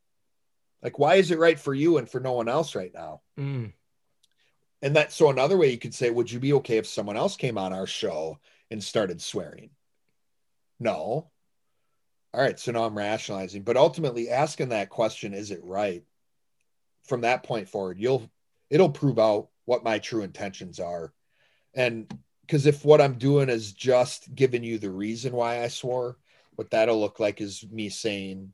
Like, 0.82 0.99
why 0.99 1.14
is 1.14 1.30
it 1.30 1.38
right 1.38 1.61
for 1.61 1.73
you 1.73 1.99
and 1.99 2.11
for 2.11 2.18
no 2.18 2.32
one 2.32 2.49
else 2.49 2.75
right 2.75 2.92
now? 2.92 3.20
Mm. 3.38 3.73
And 4.82 4.97
that, 4.97 5.12
so 5.12 5.30
another 5.30 5.56
way 5.56 5.70
you 5.70 5.78
could 5.78 5.94
say, 5.94 6.11
would 6.11 6.32
you 6.32 6.40
be 6.40 6.54
okay 6.54 6.78
if 6.78 6.88
someone 6.88 7.16
else 7.16 7.37
came 7.37 7.56
on 7.56 7.73
our 7.73 7.87
show 7.87 8.40
and 8.68 8.82
started 8.82 9.23
swearing? 9.23 9.70
No. 10.80 11.30
All 12.35 12.40
right. 12.40 12.59
So 12.59 12.73
now 12.73 12.82
I'm 12.82 12.99
rationalizing, 12.99 13.62
but 13.62 13.76
ultimately 13.76 14.28
asking 14.28 14.70
that 14.70 14.90
question, 14.90 15.35
is 15.35 15.52
it 15.52 15.61
right? 15.62 16.02
From 17.04 17.20
that 17.20 17.44
point 17.44 17.68
forward, 17.68 18.00
you'll, 18.00 18.28
it'll 18.70 18.90
prove 18.90 19.20
out 19.20 19.50
what 19.70 19.84
my 19.84 20.00
true 20.00 20.22
intentions 20.22 20.80
are. 20.80 21.12
And 21.74 22.12
because 22.40 22.66
if 22.66 22.84
what 22.84 23.00
I'm 23.00 23.18
doing 23.18 23.48
is 23.48 23.72
just 23.72 24.34
giving 24.34 24.64
you 24.64 24.78
the 24.78 24.90
reason 24.90 25.32
why 25.32 25.62
I 25.62 25.68
swore, 25.68 26.18
what 26.56 26.72
that'll 26.72 26.98
look 26.98 27.20
like 27.20 27.40
is 27.40 27.64
me 27.70 27.88
saying, 27.88 28.52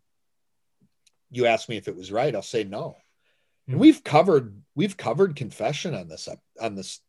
you 1.31 1.47
asked 1.47 1.71
me 1.71 1.79
if 1.79 1.89
it 1.89 1.97
was 1.97 2.13
right. 2.13 2.35
I'll 2.35 2.43
say 2.43 2.65
no. 2.65 2.81
Mm-hmm. 2.89 3.73
And 3.73 3.77
hmm. 3.77 3.81
we've 3.81 4.05
covered 4.05 4.61
we've 4.75 4.99
covered 4.99 5.37
confession 5.37 5.95
on 5.95 6.07
this 6.07 6.29
on 6.61 6.75
this 6.75 7.01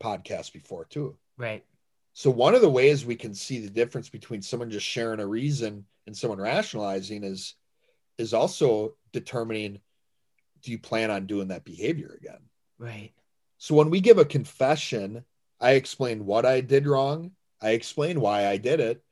podcast 0.00 0.52
before 0.52 0.84
too. 0.84 1.16
Right. 1.36 1.64
So 2.12 2.30
one 2.30 2.54
of 2.54 2.60
the 2.60 2.70
ways 2.70 3.04
we 3.04 3.16
can 3.16 3.34
see 3.34 3.58
the 3.58 3.68
difference 3.68 4.08
between 4.08 4.42
someone 4.42 4.70
just 4.70 4.86
sharing 4.86 5.18
a 5.18 5.26
reason 5.26 5.84
and 6.06 6.16
someone 6.16 6.38
rationalizing 6.38 7.24
is 7.24 7.56
is 8.16 8.32
also 8.32 8.94
determining 9.12 9.80
do 10.62 10.70
you 10.70 10.78
plan 10.78 11.10
on 11.10 11.26
doing 11.26 11.48
that 11.48 11.64
behavior 11.64 12.16
again? 12.16 12.42
Right. 12.78 13.10
So 13.58 13.74
when 13.74 13.90
we 13.90 14.00
give 14.00 14.18
a 14.18 14.24
confession, 14.24 15.24
I 15.60 15.72
explain 15.72 16.26
what 16.26 16.44
I 16.44 16.60
did 16.60 16.86
wrong, 16.86 17.32
I 17.60 17.70
explain 17.70 18.20
why 18.20 18.46
I 18.46 18.58
did 18.58 18.80
it, 18.80 19.02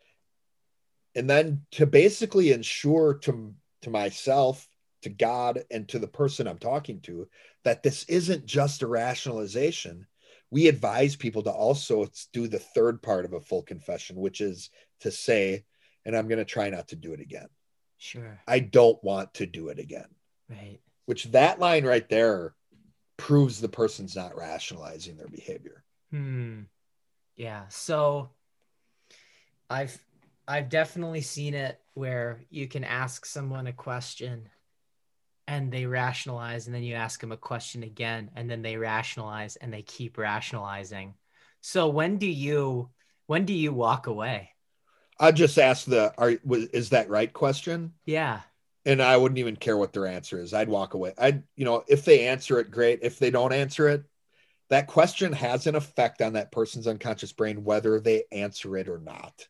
and 1.14 1.28
then 1.28 1.62
to 1.72 1.86
basically 1.86 2.52
ensure 2.52 3.14
to 3.14 3.54
to 3.82 3.90
myself 3.90 4.66
to 5.02 5.10
god 5.10 5.62
and 5.70 5.86
to 5.86 5.98
the 5.98 6.08
person 6.08 6.48
i'm 6.48 6.58
talking 6.58 6.98
to 7.00 7.28
that 7.62 7.82
this 7.82 8.04
isn't 8.04 8.46
just 8.46 8.82
a 8.82 8.86
rationalization 8.86 10.06
we 10.50 10.66
advise 10.68 11.14
people 11.14 11.42
to 11.42 11.50
also 11.50 12.06
do 12.32 12.48
the 12.48 12.58
third 12.58 13.02
part 13.02 13.26
of 13.26 13.34
a 13.34 13.40
full 13.40 13.62
confession 13.62 14.16
which 14.16 14.40
is 14.40 14.70
to 15.00 15.10
say 15.10 15.62
and 16.04 16.16
i'm 16.16 16.28
going 16.28 16.38
to 16.38 16.44
try 16.44 16.70
not 16.70 16.88
to 16.88 16.96
do 16.96 17.12
it 17.12 17.20
again. 17.20 17.48
Sure. 17.98 18.40
I 18.46 18.58
don't 18.58 19.02
want 19.02 19.34
to 19.34 19.46
do 19.46 19.68
it 19.68 19.78
again. 19.78 20.08
Right. 20.48 20.80
Which 21.06 21.24
that 21.32 21.58
line 21.58 21.84
right 21.84 22.08
there 22.08 22.54
proves 23.16 23.60
the 23.60 23.68
person's 23.68 24.16
not 24.16 24.36
rationalizing 24.36 25.16
their 25.16 25.28
behavior 25.28 25.84
hmm 26.10 26.62
yeah 27.36 27.64
so 27.68 28.30
i've 29.70 29.98
I've 30.46 30.68
definitely 30.68 31.22
seen 31.22 31.54
it 31.54 31.80
where 31.94 32.44
you 32.50 32.68
can 32.68 32.84
ask 32.84 33.24
someone 33.24 33.66
a 33.66 33.72
question 33.72 34.50
and 35.46 35.72
they 35.72 35.86
rationalize 35.86 36.66
and 36.66 36.74
then 36.74 36.82
you 36.82 36.94
ask 36.94 37.20
them 37.20 37.32
a 37.32 37.36
question 37.36 37.82
again 37.82 38.30
and 38.34 38.50
then 38.50 38.62
they 38.62 38.76
rationalize 38.76 39.56
and 39.56 39.72
they 39.72 39.82
keep 39.82 40.18
rationalizing. 40.18 41.14
So 41.60 41.88
when 41.88 42.18
do 42.18 42.26
you 42.26 42.90
when 43.26 43.46
do 43.46 43.54
you 43.54 43.72
walk 43.72 44.06
away? 44.06 44.50
I 45.18 45.32
just 45.32 45.58
ask 45.58 45.86
the 45.86 46.12
are 46.18 46.34
is 46.72 46.90
that 46.90 47.08
right 47.08 47.32
question? 47.32 47.92
Yeah. 48.04 48.40
And 48.86 49.00
I 49.00 49.16
wouldn't 49.16 49.38
even 49.38 49.56
care 49.56 49.76
what 49.76 49.92
their 49.92 50.06
answer 50.06 50.38
is. 50.38 50.52
I'd 50.52 50.68
walk 50.68 50.94
away. 50.94 51.14
I'd 51.16 51.42
you 51.56 51.64
know, 51.64 51.84
if 51.88 52.04
they 52.04 52.26
answer 52.28 52.60
it 52.60 52.70
great, 52.70 53.00
if 53.02 53.18
they 53.18 53.30
don't 53.30 53.52
answer 53.52 53.88
it, 53.88 54.04
that 54.70 54.86
question 54.86 55.32
has 55.32 55.66
an 55.66 55.74
effect 55.74 56.20
on 56.20 56.34
that 56.34 56.52
person's 56.52 56.86
unconscious 56.86 57.32
brain 57.32 57.64
whether 57.64 58.00
they 58.00 58.24
answer 58.32 58.76
it 58.76 58.88
or 58.88 58.98
not. 58.98 59.48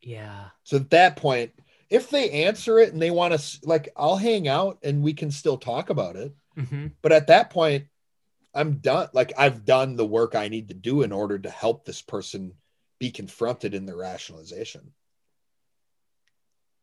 Yeah. 0.00 0.46
So 0.64 0.76
at 0.76 0.90
that 0.90 1.16
point, 1.16 1.52
if 1.88 2.10
they 2.10 2.30
answer 2.44 2.78
it 2.78 2.92
and 2.92 3.00
they 3.00 3.10
want 3.10 3.38
to, 3.38 3.58
like, 3.66 3.90
I'll 3.96 4.16
hang 4.16 4.48
out 4.48 4.78
and 4.82 5.02
we 5.02 5.14
can 5.14 5.30
still 5.30 5.56
talk 5.56 5.90
about 5.90 6.16
it. 6.16 6.34
Mm-hmm. 6.56 6.88
But 7.02 7.12
at 7.12 7.28
that 7.28 7.50
point, 7.50 7.86
I'm 8.54 8.78
done. 8.78 9.08
Like, 9.12 9.32
I've 9.38 9.64
done 9.64 9.96
the 9.96 10.06
work 10.06 10.34
I 10.34 10.48
need 10.48 10.68
to 10.68 10.74
do 10.74 11.02
in 11.02 11.12
order 11.12 11.38
to 11.38 11.50
help 11.50 11.84
this 11.84 12.02
person 12.02 12.54
be 12.98 13.10
confronted 13.10 13.74
in 13.74 13.86
their 13.86 13.96
rationalization. 13.96 14.92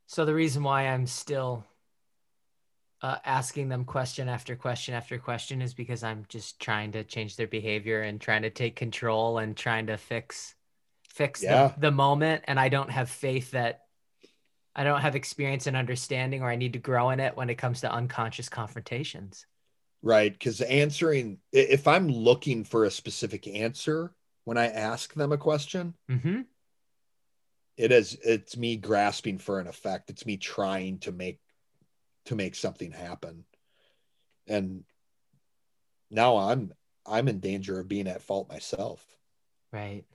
So 0.06 0.26
the 0.26 0.36
reason 0.36 0.64
why 0.64 0.88
I'm 0.88 1.08
still 1.08 1.66
uh, 3.04 3.18
asking 3.26 3.68
them 3.68 3.84
question 3.84 4.30
after 4.30 4.56
question 4.56 4.96
after 4.96 5.20
question 5.20 5.62
is 5.62 5.74
because 5.74 6.04
I'm 6.04 6.26
just 6.30 6.60
trying 6.62 6.94
to 6.94 7.04
change 7.04 7.36
their 7.36 7.48
behavior 7.48 8.02
and 8.02 8.20
trying 8.20 8.44
to 8.44 8.50
take 8.50 8.78
control 8.78 9.40
and 9.40 9.56
trying 9.56 9.88
to 9.88 9.98
fix 9.98 10.56
fix 11.10 11.44
yeah. 11.44 11.68
the, 11.68 11.82
the 11.82 11.92
moment 11.92 12.46
and 12.48 12.60
I 12.60 12.70
don't 12.70 12.90
have 12.90 13.10
faith 13.10 13.52
that 13.52 13.82
I 14.74 14.86
don't 14.86 15.02
have 15.02 15.16
experience 15.16 15.68
and 15.68 15.76
understanding 15.76 16.42
or 16.42 16.50
I 16.50 16.56
need 16.56 16.74
to 16.74 16.80
grow 16.80 17.10
in 17.10 17.20
it 17.20 17.36
when 17.36 17.50
it 17.50 17.56
comes 17.56 17.82
to 17.82 17.92
unconscious 17.92 18.50
confrontations. 18.50 19.46
Right. 20.02 20.32
Because 20.32 20.62
answering, 20.62 21.40
if 21.52 21.88
I'm 21.88 22.08
looking 22.08 22.64
for 22.64 22.86
a 22.86 22.92
specific 22.92 23.48
answer 23.48 24.16
when 24.46 24.58
I 24.58 24.68
ask 24.68 25.14
them 25.14 25.32
a 25.32 25.38
question, 25.38 25.94
mm-hmm. 26.10 26.42
it 27.78 27.92
is, 27.92 28.18
it's 28.24 28.58
me 28.58 28.78
grasping 28.78 29.38
for 29.38 29.60
an 29.60 29.68
effect. 29.68 30.10
It's 30.10 30.26
me 30.26 30.38
trying 30.38 31.00
to 31.00 31.12
make, 31.12 31.40
to 32.25 32.36
make 32.36 32.56
something 32.56 32.92
happen. 32.92 33.46
And 34.48 34.84
now 36.10 36.38
I'm, 36.38 36.74
I'm 37.06 37.27
in 37.27 37.39
danger 37.39 37.80
of 37.80 37.88
being 37.88 38.08
at 38.08 38.22
fault 38.22 38.50
myself. 38.50 39.06
Right 39.72 40.06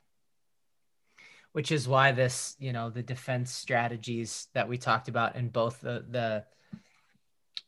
which 1.52 1.72
is 1.72 1.88
why 1.88 2.12
this, 2.12 2.54
you 2.58 2.72
know, 2.72 2.90
the 2.90 3.02
defense 3.02 3.50
strategies 3.50 4.46
that 4.54 4.68
we 4.68 4.78
talked 4.78 5.08
about 5.08 5.36
in 5.36 5.48
both 5.48 5.80
the 5.80 6.04
the 6.08 6.44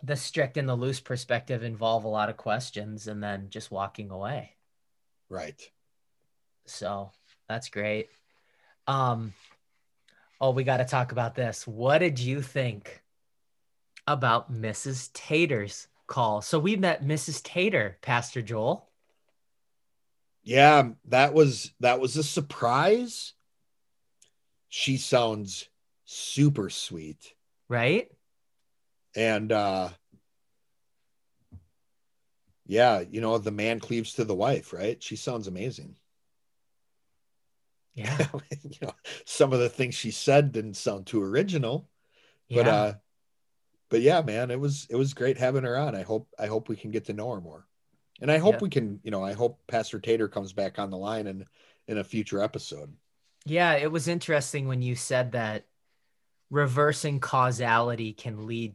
the 0.02 0.16
strict 0.16 0.56
and 0.56 0.68
the 0.68 0.74
loose 0.74 1.00
perspective 1.00 1.62
involve 1.62 2.04
a 2.04 2.08
lot 2.08 2.30
of 2.30 2.36
questions 2.36 3.08
and 3.08 3.20
then 3.20 3.48
just 3.50 3.70
walking 3.70 4.10
away. 4.10 4.56
Right. 5.28 5.60
So 6.66 7.10
that's 7.48 7.68
great. 7.68 8.08
Um 8.86 9.34
oh, 10.40 10.52
we 10.52 10.62
got 10.64 10.76
to 10.76 10.84
talk 10.84 11.10
about 11.10 11.34
this. 11.34 11.66
What 11.66 11.98
did 11.98 12.18
you 12.18 12.40
think 12.40 12.99
about 14.06 14.52
Mrs. 14.52 15.10
Tater's 15.12 15.88
call? 16.06 16.42
So 16.42 16.58
we 16.58 16.76
met 16.76 17.04
Mrs. 17.04 17.42
Tater, 17.42 17.98
Pastor 18.02 18.42
Joel. 18.42 18.88
Yeah, 20.42 20.90
that 21.08 21.34
was 21.34 21.72
that 21.80 22.00
was 22.00 22.16
a 22.16 22.22
surprise 22.22 23.34
she 24.70 24.96
sounds 24.96 25.68
super 26.06 26.70
sweet. 26.70 27.34
Right? 27.68 28.10
And 29.14 29.52
uh 29.52 29.90
yeah, 32.66 33.00
you 33.00 33.20
know, 33.20 33.36
the 33.36 33.50
man 33.50 33.80
cleaves 33.80 34.14
to 34.14 34.24
the 34.24 34.34
wife, 34.34 34.72
right? 34.72 35.02
She 35.02 35.16
sounds 35.16 35.48
amazing. 35.48 35.96
Yeah. 37.94 38.16
you 38.62 38.78
know, 38.80 38.92
some 39.26 39.52
of 39.52 39.58
the 39.58 39.68
things 39.68 39.96
she 39.96 40.12
said 40.12 40.52
didn't 40.52 40.74
sound 40.74 41.06
too 41.06 41.22
original. 41.22 41.88
But 42.48 42.66
yeah. 42.66 42.74
uh 42.74 42.94
but 43.90 44.00
yeah, 44.00 44.22
man, 44.22 44.50
it 44.50 44.58
was 44.58 44.86
it 44.88 44.96
was 44.96 45.12
great 45.12 45.36
having 45.36 45.64
her 45.64 45.76
on. 45.76 45.94
I 45.94 46.02
hope 46.02 46.28
I 46.38 46.46
hope 46.46 46.68
we 46.68 46.76
can 46.76 46.90
get 46.90 47.04
to 47.06 47.12
know 47.12 47.32
her 47.32 47.40
more. 47.40 47.66
And 48.22 48.30
I 48.30 48.38
hope 48.38 48.54
yeah. 48.54 48.60
we 48.62 48.68
can, 48.70 49.00
you 49.02 49.10
know, 49.10 49.24
I 49.24 49.32
hope 49.32 49.60
Pastor 49.66 49.98
Tater 49.98 50.28
comes 50.28 50.52
back 50.52 50.78
on 50.78 50.90
the 50.90 50.96
line 50.96 51.26
in 51.26 51.44
in 51.88 51.98
a 51.98 52.04
future 52.04 52.42
episode. 52.42 52.92
Yeah, 53.44 53.74
it 53.74 53.90
was 53.90 54.08
interesting 54.08 54.68
when 54.68 54.82
you 54.82 54.94
said 54.94 55.32
that 55.32 55.66
reversing 56.50 57.20
causality 57.20 58.12
can 58.12 58.46
lead 58.46 58.74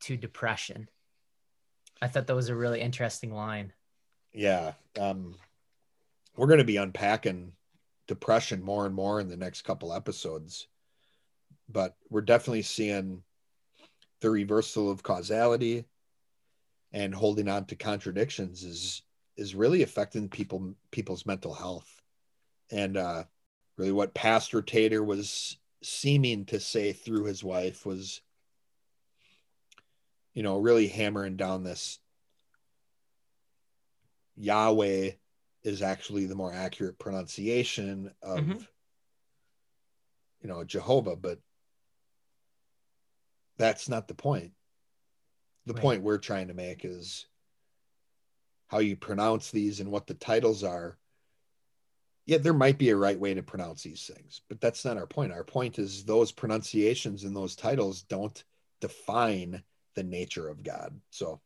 to 0.00 0.16
depression. 0.16 0.88
I 2.00 2.08
thought 2.08 2.26
that 2.26 2.36
was 2.36 2.48
a 2.48 2.56
really 2.56 2.80
interesting 2.80 3.32
line. 3.32 3.72
Yeah. 4.32 4.72
Um, 4.98 5.34
we're 6.36 6.46
going 6.46 6.58
to 6.58 6.64
be 6.64 6.76
unpacking 6.76 7.52
depression 8.06 8.62
more 8.62 8.86
and 8.86 8.94
more 8.94 9.20
in 9.20 9.28
the 9.28 9.36
next 9.36 9.62
couple 9.62 9.92
episodes, 9.92 10.68
but 11.68 11.96
we're 12.10 12.20
definitely 12.20 12.62
seeing 12.62 13.22
the 14.20 14.30
reversal 14.30 14.90
of 14.90 15.02
causality 15.02 15.84
and 16.92 17.14
holding 17.14 17.48
on 17.48 17.64
to 17.66 17.76
contradictions 17.76 18.64
is 18.64 19.02
is 19.36 19.54
really 19.54 19.82
affecting 19.82 20.28
people 20.28 20.74
people's 20.90 21.26
mental 21.26 21.52
health 21.52 22.00
and 22.70 22.96
uh 22.96 23.24
really 23.76 23.92
what 23.92 24.14
Pastor 24.14 24.62
Tater 24.62 25.02
was 25.02 25.58
seeming 25.82 26.46
to 26.46 26.58
say 26.60 26.92
through 26.92 27.24
his 27.24 27.44
wife 27.44 27.84
was, 27.84 28.20
you 30.34 30.42
know, 30.42 30.58
really 30.58 30.88
hammering 30.88 31.36
down 31.36 31.62
this 31.62 31.98
Yahweh 34.36 35.12
is 35.62 35.82
actually 35.82 36.26
the 36.26 36.34
more 36.34 36.52
accurate 36.52 36.98
pronunciation 36.98 38.12
of, 38.22 38.38
mm-hmm. 38.38 38.58
you 40.42 40.48
know, 40.48 40.62
Jehovah, 40.64 41.16
but 41.16 41.38
that's 43.58 43.88
not 43.88 44.08
the 44.08 44.14
point. 44.14 44.52
The 45.66 45.74
right. 45.74 45.82
point 45.82 46.02
we're 46.02 46.18
trying 46.18 46.48
to 46.48 46.54
make 46.54 46.84
is 46.84 47.26
how 48.68 48.78
you 48.78 48.96
pronounce 48.96 49.50
these 49.50 49.80
and 49.80 49.90
what 49.90 50.06
the 50.06 50.14
titles 50.14 50.64
are 50.64 50.98
yeah 52.26 52.38
there 52.38 52.52
might 52.52 52.78
be 52.78 52.90
a 52.90 52.96
right 52.96 53.18
way 53.18 53.32
to 53.32 53.42
pronounce 53.42 53.82
these 53.82 54.10
things 54.12 54.42
but 54.48 54.60
that's 54.60 54.84
not 54.84 54.96
our 54.96 55.06
point 55.06 55.32
our 55.32 55.44
point 55.44 55.78
is 55.78 56.04
those 56.04 56.32
pronunciations 56.32 57.24
and 57.24 57.34
those 57.34 57.56
titles 57.56 58.02
don't 58.02 58.44
define 58.80 59.62
the 59.94 60.02
nature 60.02 60.48
of 60.48 60.62
god 60.62 61.00
so 61.10 61.40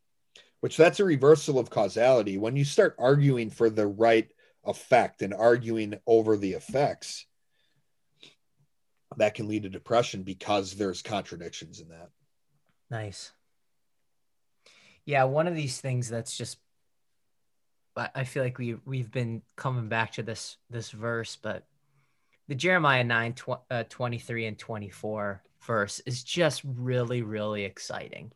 which 0.61 0.77
that's 0.77 1.01
a 1.01 1.05
reversal 1.05 1.59
of 1.59 1.71
causality 1.71 2.39
when 2.39 2.57
you 2.57 2.65
start 2.65 2.97
arguing 2.99 3.51
for 3.51 3.71
the 3.71 3.87
right 3.87 4.31
effect 4.65 5.23
and 5.23 5.33
arguing 5.33 5.95
over 6.07 6.37
the 6.37 6.53
effects 6.53 7.27
that 9.17 9.35
can 9.35 9.49
lead 9.49 9.65
to 9.65 9.69
depression 9.69 10.23
because 10.23 10.75
there's 10.75 11.03
contradictions 11.03 11.81
in 11.81 11.89
that 11.89 12.11
Nice. 12.91 13.33
Yeah, 15.05 15.25
one 15.25 15.47
of 15.47 15.55
these 15.55 15.81
things 15.81 16.09
that's 16.09 16.37
just 16.37 16.59
I 17.97 18.25
feel 18.25 18.43
like 18.43 18.59
we 18.59 18.77
we've 18.87 19.11
been 19.11 19.43
coming 19.57 19.89
back 19.89 20.13
to 20.13 20.23
this 20.23 20.57
this 20.71 20.91
verse, 20.91 21.37
but 21.37 21.67
the 22.49 22.55
Jeremiah 22.55 23.05
9 23.05 23.35
tw- 23.35 23.49
uh, 23.71 23.85
23 23.89 24.47
and 24.47 24.59
24 24.59 25.43
verse 25.61 26.01
is 26.01 26.23
just 26.23 26.63
really 26.65 27.23
really 27.23 27.65
exciting. 27.65 28.33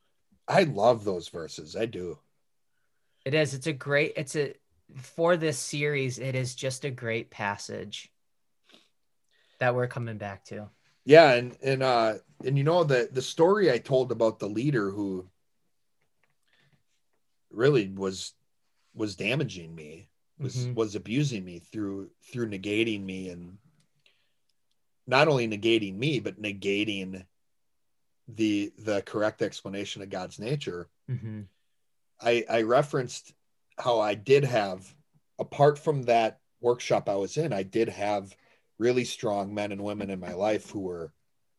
I 0.47 0.65
love 0.65 1.05
those 1.05 1.29
verses. 1.29 1.77
I 1.77 1.87
do. 1.87 2.19
It 3.25 3.35
is. 3.35 3.55
It's 3.55 3.67
a 3.67 3.73
great 3.73 4.13
it's 4.17 4.37
a 4.37 4.55
for 4.97 5.37
this 5.37 5.59
series 5.59 6.19
it 6.19 6.35
is 6.35 6.55
just 6.55 6.85
a 6.85 6.91
great 6.91 7.31
passage 7.31 8.13
that 9.65 9.75
we're 9.75 9.87
coming 9.87 10.19
back 10.19 10.45
to. 10.45 10.69
Yeah, 11.07 11.33
and 11.33 11.57
and 11.63 11.83
uh 11.83 12.15
and 12.45 12.59
you 12.59 12.65
know 12.65 12.85
the 12.85 13.09
the 13.11 13.23
story 13.23 13.71
I 13.71 13.79
told 13.79 14.13
about 14.13 14.39
the 14.39 14.49
leader 14.49 14.91
who 14.91 15.27
really 17.51 17.89
was 17.89 18.35
was 18.95 19.17
damaging 19.17 19.75
me 19.75 20.09
was 20.39 20.57
mm-hmm. 20.57 20.75
was 20.75 20.95
abusing 20.95 21.45
me 21.45 21.61
through 21.61 22.11
through 22.31 22.51
negating 22.51 23.05
me 23.05 23.31
and 23.31 23.57
not 25.07 25.29
only 25.29 25.49
negating 25.49 25.97
me 25.97 26.21
but 26.21 26.41
negating 26.41 27.25
the 28.29 28.73
the 28.79 29.03
correct 29.03 29.41
explanation 29.43 30.03
of 30.03 30.11
God's 30.11 30.39
nature. 30.39 30.89
Mm-hmm. 31.11 31.43
I 32.21 32.45
I 32.51 32.63
referenced 32.63 33.33
how 33.79 34.01
I 34.01 34.15
did 34.15 34.45
have 34.45 34.95
apart 35.39 35.79
from 35.79 36.03
that 36.05 36.39
workshop 36.61 37.09
I 37.09 37.17
was 37.17 37.37
in, 37.37 37.53
I 37.53 37.63
did 37.63 37.89
have 37.89 38.35
really 38.79 39.05
strong 39.05 39.55
men 39.55 39.73
and 39.73 39.83
women 39.83 40.11
in 40.11 40.21
my 40.21 40.33
life 40.33 40.71
who 40.71 40.81
were 40.81 41.13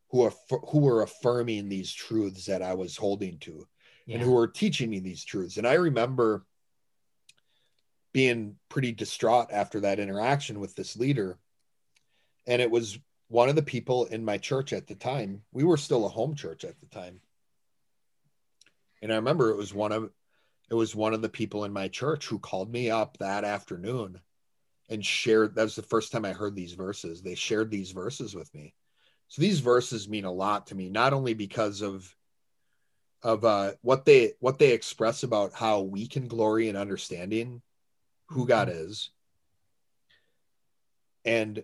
who 0.09 0.23
are 0.23 0.33
who 0.69 0.79
were 0.79 1.01
affirming 1.01 1.67
these 1.67 1.91
truths 1.91 2.45
that 2.45 2.61
I 2.61 2.73
was 2.73 2.95
holding 2.95 3.37
to 3.39 3.67
yeah. 4.05 4.15
and 4.15 4.23
who 4.23 4.31
were 4.31 4.47
teaching 4.47 4.89
me 4.89 4.99
these 4.99 5.23
truths. 5.23 5.57
And 5.57 5.67
I 5.67 5.73
remember 5.73 6.45
being 8.13 8.55
pretty 8.69 8.91
distraught 8.91 9.49
after 9.51 9.81
that 9.81 9.99
interaction 9.99 10.59
with 10.59 10.75
this 10.75 10.95
leader. 10.95 11.37
And 12.47 12.61
it 12.61 12.71
was 12.71 12.97
one 13.27 13.49
of 13.49 13.55
the 13.55 13.63
people 13.63 14.05
in 14.05 14.23
my 14.23 14.37
church 14.37 14.71
at 14.71 14.87
the 14.87 14.95
time. 14.95 15.41
We 15.51 15.63
were 15.63 15.77
still 15.77 16.05
a 16.05 16.09
home 16.09 16.35
church 16.35 16.63
at 16.63 16.79
the 16.79 16.85
time. 16.85 17.19
And 19.01 19.11
I 19.11 19.17
remember 19.17 19.49
it 19.49 19.57
was 19.57 19.73
one 19.73 19.91
of 19.91 20.09
it 20.69 20.75
was 20.75 20.95
one 20.95 21.13
of 21.13 21.21
the 21.21 21.29
people 21.29 21.65
in 21.65 21.73
my 21.73 21.87
church 21.87 22.25
who 22.27 22.39
called 22.39 22.71
me 22.71 22.89
up 22.89 23.17
that 23.17 23.43
afternoon 23.43 24.19
and 24.89 25.05
shared 25.05 25.55
that 25.55 25.63
was 25.63 25.75
the 25.75 25.81
first 25.81 26.11
time 26.11 26.25
I 26.25 26.33
heard 26.33 26.55
these 26.55 26.73
verses. 26.73 27.21
They 27.21 27.35
shared 27.35 27.71
these 27.71 27.91
verses 27.91 28.35
with 28.35 28.53
me. 28.53 28.73
So 29.27 29.41
these 29.41 29.59
verses 29.59 30.07
mean 30.07 30.25
a 30.25 30.31
lot 30.31 30.67
to 30.67 30.75
me, 30.75 30.89
not 30.89 31.13
only 31.13 31.33
because 31.33 31.81
of 31.81 32.15
of 33.23 33.43
uh, 33.43 33.73
what 33.81 34.05
they 34.05 34.33
what 34.39 34.59
they 34.59 34.71
express 34.71 35.23
about 35.23 35.53
how 35.53 35.81
we 35.81 36.07
can 36.07 36.27
glory 36.27 36.69
in 36.69 36.75
understanding 36.75 37.61
who 38.27 38.41
mm-hmm. 38.41 38.49
God 38.49 38.69
is, 38.69 39.09
and 41.23 41.63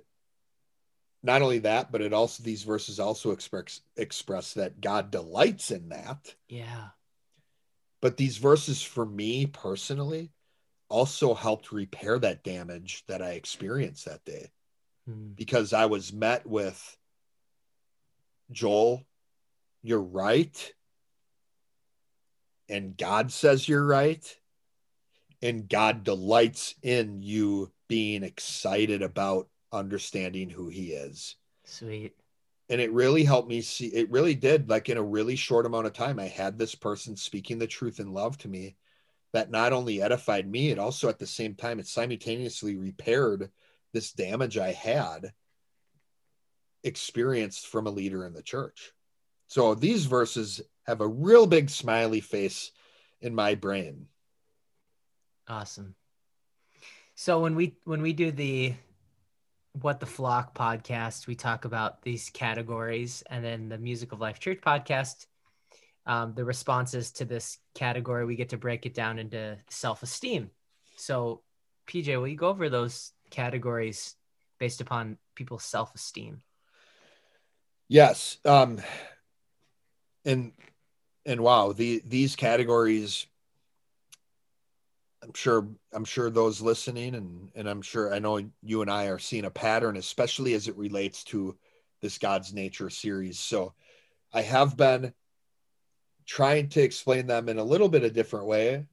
not 1.24 1.44
only 1.44 1.60
that, 1.60 1.92
but 1.92 2.02
it 2.02 2.14
also 2.14 2.42
these 2.44 2.64
verses 2.64 3.00
also 3.00 3.32
express 3.32 3.82
express 3.96 4.56
that 4.56 4.82
God 4.82 5.12
delights 5.12 5.70
in 5.70 5.90
that. 5.90 6.34
Yeah. 6.50 6.88
But 8.02 8.18
these 8.18 8.38
verses, 8.38 8.82
for 8.82 9.06
me 9.06 9.46
personally, 9.46 10.32
also 10.92 11.34
helped 11.34 11.72
repair 11.72 12.20
that 12.20 12.44
damage 12.44 13.04
that 13.08 13.22
I 13.22 13.32
experienced 13.32 14.06
that 14.06 14.24
day 14.26 14.52
hmm. 15.08 15.30
because 15.36 15.74
I 15.74 15.86
was 15.86 16.12
met 16.12 16.46
with 16.46 16.98
Joel, 18.52 19.04
you're 19.82 20.02
right. 20.02 20.74
And 22.70 22.96
God 22.96 23.32
says 23.32 23.68
you're 23.68 23.86
right. 23.86 24.24
And 25.42 25.68
God 25.68 26.04
delights 26.04 26.76
in 26.84 27.24
you 27.24 27.72
being 27.88 28.24
excited 28.24 29.02
about 29.02 29.48
understanding 29.72 30.50
who 30.50 30.68
he 30.70 30.92
is. 30.92 31.36
Sweet. 31.66 32.14
And 32.70 32.80
it 32.80 32.92
really 32.92 33.24
helped 33.24 33.50
me 33.50 33.62
see, 33.62 33.88
it 33.88 34.12
really 34.12 34.36
did. 34.36 34.70
Like 34.70 34.90
in 34.90 34.98
a 34.98 35.04
really 35.04 35.36
short 35.36 35.66
amount 35.66 35.88
of 35.88 35.94
time, 35.94 36.20
I 36.20 36.28
had 36.28 36.58
this 36.58 36.76
person 36.76 37.16
speaking 37.16 37.58
the 37.58 37.68
truth 37.68 38.00
in 38.00 38.14
love 38.14 38.38
to 38.40 38.48
me 38.48 38.76
that 39.34 39.52
not 39.52 39.74
only 39.74 40.02
edified 40.02 40.50
me, 40.50 40.70
it 40.70 40.80
also 40.80 41.10
at 41.10 41.20
the 41.20 41.28
same 41.28 41.56
time, 41.56 41.80
it 41.80 41.88
simultaneously 41.88 42.76
repaired 42.76 43.50
this 43.94 44.12
damage 44.12 44.58
I 44.58 44.72
had 44.72 45.34
experienced 46.84 47.68
from 47.68 47.88
a 47.88 47.92
leader 47.92 48.26
in 48.26 48.34
the 48.34 48.44
church. 48.44 48.92
So 49.48 49.76
these 49.76 50.06
verses 50.06 50.62
have 50.86 51.02
a 51.02 51.08
real 51.08 51.46
big 51.46 51.70
smiley 51.70 52.22
face 52.22 52.72
in 53.22 53.36
my 53.36 53.56
brain. 53.56 54.08
Awesome. 55.48 55.96
So 57.16 57.42
when 57.42 57.56
we 57.56 57.76
when 57.84 58.02
we 58.02 58.14
do 58.14 58.32
the 58.32 58.74
what 59.74 60.00
the 60.00 60.06
flock 60.06 60.56
podcast, 60.56 61.28
we 61.28 61.36
talk 61.36 61.66
about 61.66 62.02
these 62.02 62.30
categories, 62.30 63.24
and 63.30 63.44
then 63.44 63.70
the 63.70 63.78
Music 63.78 64.12
of 64.12 64.20
Life 64.20 64.40
Church 64.40 64.60
podcast, 64.62 65.28
um, 66.06 66.34
the 66.36 66.46
responses 66.46 67.12
to 67.14 67.26
this 67.26 67.58
category, 67.76 68.26
we 68.26 68.36
get 68.36 68.50
to 68.50 68.58
break 68.58 68.86
it 68.86 68.94
down 68.94 69.20
into 69.20 69.58
self 69.70 70.04
esteem. 70.04 70.50
So, 70.96 71.42
PJ, 71.88 72.18
will 72.18 72.28
you 72.28 72.36
go 72.36 72.50
over 72.50 72.70
those 72.70 73.12
categories 73.30 74.16
based 74.60 74.82
upon 74.82 75.18
people's 75.36 75.64
self 75.64 75.94
esteem? 75.94 76.42
Yes. 77.88 78.38
Um, 78.46 78.82
and 80.26 80.54
and 81.26 81.42
wow, 81.42 81.72
the 81.72 82.02
these 82.06 82.36
categories. 82.36 83.28
I'm 85.24 85.34
sure 85.36 85.68
I'm 85.94 86.06
sure 86.06 86.32
those 86.32 86.62
listening 86.62 87.14
and 87.14 87.52
and 87.54 87.70
I'm 87.70 87.84
sure 87.84 88.12
I 88.12 88.18
know 88.18 88.42
you 88.64 88.82
and 88.82 88.90
I 88.90 89.06
are 89.06 89.20
seeing 89.20 89.46
a 89.46 89.52
pattern, 89.52 89.98
especially 89.98 90.56
as 90.56 90.68
it 90.68 90.78
relates 90.78 91.24
to 91.26 91.56
this 92.02 92.18
God's 92.18 92.54
nature 92.54 92.90
series. 92.90 93.38
So 93.38 93.74
I 94.34 94.42
have 94.42 94.76
been 94.76 95.14
trying 96.26 96.70
to 96.70 96.82
explain 96.82 97.28
them 97.28 97.50
in 97.50 97.58
a 97.58 97.64
little 97.64 97.90
bit 97.90 98.04
of 98.04 98.14
different 98.14 98.46
way 98.46 98.86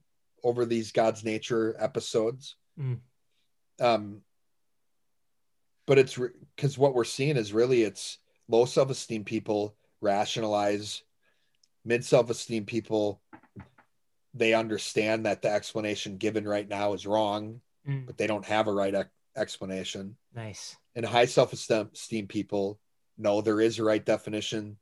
over 0.43 0.65
these 0.65 0.91
God's 0.91 1.23
nature 1.23 1.75
episodes. 1.79 2.55
Mm. 2.79 2.99
Um, 3.79 4.21
but 5.89 5.97
it's 5.97 6.17
because 6.55 6.77
re- 6.77 6.81
what 6.81 6.93
we're 6.93 7.03
seeing 7.03 7.35
is 7.35 7.51
really 7.51 7.83
it's 7.83 8.19
low 8.47 8.65
self-esteem 8.65 9.23
people 9.23 9.75
rationalize 10.01 11.03
mid 11.83 12.05
self-esteem 12.05 12.65
people 12.65 13.21
they 14.33 14.53
understand 14.53 15.25
that 15.25 15.41
the 15.41 15.49
explanation 15.49 16.17
given 16.17 16.47
right 16.47 16.69
now 16.69 16.93
is 16.93 17.07
wrong 17.07 17.59
mm. 17.87 18.05
but 18.05 18.17
they 18.17 18.27
don't 18.27 18.45
have 18.45 18.67
a 18.67 18.73
right 18.73 18.93
ex- 18.93 19.09
explanation 19.35 20.15
nice 20.35 20.77
and 20.95 21.05
high 21.05 21.25
self-esteem 21.25 22.27
people 22.27 22.79
know 23.17 23.41
there 23.41 23.61
is 23.61 23.79
a 23.79 23.83
right 23.83 24.05
definition 24.05 24.77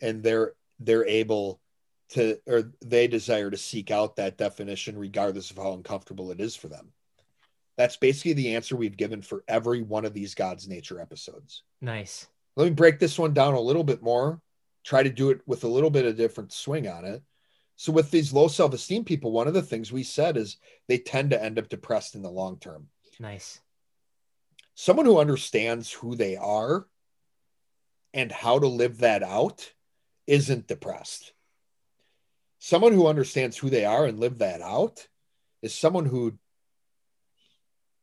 and 0.00 0.22
they're 0.22 0.54
they're 0.80 1.06
able 1.06 1.60
to 2.10 2.38
or 2.46 2.72
they 2.84 3.08
desire 3.08 3.50
to 3.50 3.56
seek 3.56 3.90
out 3.90 4.16
that 4.16 4.38
definition 4.38 4.98
regardless 4.98 5.50
of 5.50 5.56
how 5.56 5.72
uncomfortable 5.72 6.30
it 6.30 6.40
is 6.40 6.54
for 6.54 6.68
them. 6.68 6.92
That's 7.76 7.96
basically 7.96 8.32
the 8.34 8.54
answer 8.54 8.76
we've 8.76 8.96
given 8.96 9.20
for 9.22 9.44
every 9.48 9.82
one 9.82 10.04
of 10.04 10.14
these 10.14 10.34
god's 10.34 10.66
nature 10.66 11.00
episodes. 11.00 11.62
Nice. 11.80 12.26
Let 12.56 12.64
me 12.64 12.70
break 12.70 12.98
this 12.98 13.18
one 13.18 13.34
down 13.34 13.54
a 13.54 13.60
little 13.60 13.84
bit 13.84 14.02
more 14.02 14.40
try 14.86 15.02
to 15.02 15.10
do 15.10 15.30
it 15.30 15.40
with 15.46 15.64
a 15.64 15.68
little 15.68 15.90
bit 15.90 16.04
of 16.04 16.16
different 16.16 16.52
swing 16.52 16.86
on 16.86 17.04
it. 17.04 17.20
So 17.74 17.90
with 17.90 18.10
these 18.12 18.32
low 18.32 18.46
self-esteem 18.46 19.04
people 19.04 19.32
one 19.32 19.48
of 19.48 19.54
the 19.54 19.60
things 19.60 19.92
we 19.92 20.04
said 20.04 20.36
is 20.36 20.58
they 20.86 20.98
tend 20.98 21.30
to 21.30 21.42
end 21.42 21.58
up 21.58 21.68
depressed 21.68 22.14
in 22.14 22.22
the 22.22 22.30
long 22.30 22.58
term. 22.58 22.86
Nice. 23.18 23.60
Someone 24.76 25.06
who 25.06 25.18
understands 25.18 25.90
who 25.90 26.14
they 26.14 26.36
are 26.36 26.86
and 28.14 28.30
how 28.30 28.60
to 28.60 28.68
live 28.68 28.98
that 28.98 29.22
out 29.24 29.72
isn't 30.26 30.68
depressed 30.68 31.32
someone 32.66 32.92
who 32.92 33.06
understands 33.06 33.56
who 33.56 33.70
they 33.70 33.84
are 33.84 34.06
and 34.06 34.18
live 34.18 34.38
that 34.38 34.60
out 34.60 35.06
is 35.62 35.72
someone 35.72 36.04
who 36.04 36.32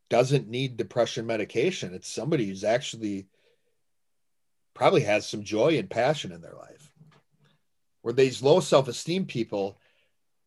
doesn't 0.10 0.47
need 0.47 0.78
depression 0.78 1.26
medication. 1.26 1.93
It's 1.93 2.08
somebody 2.08 2.47
who's 2.47 2.63
actually 2.63 3.28
probably 4.73 5.02
has 5.02 5.28
some 5.28 5.43
joy 5.43 5.78
and 5.80 5.89
passion 5.89 6.32
in 6.32 6.39
their 6.39 6.54
life. 6.54 6.93
Where 8.04 8.13
these 8.13 8.41
low 8.41 8.62
self 8.62 8.88
esteem 8.88 9.26
people 9.26 9.78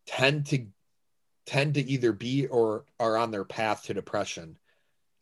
tend 0.07 0.46
to 0.46 0.64
tend 1.44 1.74
to 1.74 1.87
either 1.87 2.12
be 2.12 2.46
or 2.46 2.87
are 2.98 3.18
on 3.18 3.31
their 3.31 3.44
path 3.44 3.83
to 3.85 3.94
depression. 3.94 4.57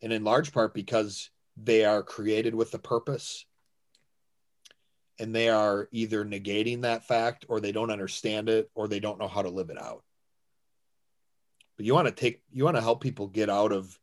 And 0.01 0.13
in 0.13 0.23
large 0.23 0.53
part 0.53 0.73
because 0.73 1.29
they 1.57 1.83
are 1.83 2.01
created 2.01 2.55
with 2.55 2.73
a 2.73 2.79
purpose 2.79 3.45
and 5.19 5.33
they 5.33 5.49
are 5.49 5.87
either 5.91 6.25
negating 6.25 6.81
that 6.81 7.07
fact 7.07 7.45
or 7.47 7.59
they 7.59 7.71
don't 7.71 7.91
understand 7.91 8.49
it 8.49 8.69
or 8.75 8.87
they 8.87 8.99
don't 8.99 9.19
know 9.19 9.27
how 9.27 9.41
to 9.41 9.49
live 9.49 9.69
it 9.69 9.81
out. 9.81 10.03
But 11.77 11.85
you 11.85 11.93
want 11.93 12.07
to 12.07 12.13
take, 12.13 12.41
you 12.51 12.63
want 12.63 12.77
to 12.77 12.81
help 12.81 13.01
people 13.01 13.27
get 13.27 13.49
out 13.49 13.71
of 13.71 13.97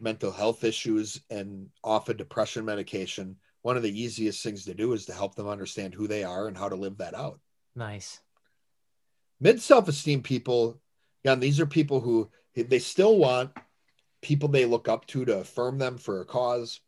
mental 0.00 0.30
health 0.30 0.64
issues 0.64 1.20
and 1.30 1.68
off 1.82 2.08
of 2.08 2.16
depression 2.16 2.64
medication. 2.64 3.36
One 3.62 3.76
of 3.76 3.82
the 3.82 4.00
easiest 4.00 4.42
things 4.42 4.64
to 4.64 4.74
do 4.74 4.92
is 4.92 5.06
to 5.06 5.12
help 5.12 5.34
them 5.34 5.48
understand 5.48 5.94
who 5.94 6.06
they 6.06 6.24
are 6.24 6.46
and 6.46 6.56
how 6.56 6.68
to 6.68 6.76
live 6.76 6.98
that 6.98 7.14
out. 7.14 7.40
Nice. 7.74 8.20
Mid 9.40 9.60
self 9.60 9.88
esteem 9.88 10.22
people, 10.22 10.80
again, 11.24 11.40
these 11.40 11.60
are 11.60 11.66
people 11.66 12.00
who 12.00 12.30
they 12.54 12.78
still 12.78 13.18
want 13.18 13.52
people 14.20 14.48
they 14.48 14.64
look 14.64 14.88
up 14.88 15.06
to 15.06 15.24
to 15.24 15.38
affirm 15.38 15.78
them 15.78 15.98
for 15.98 16.20
a 16.20 16.24
cause. 16.24 16.80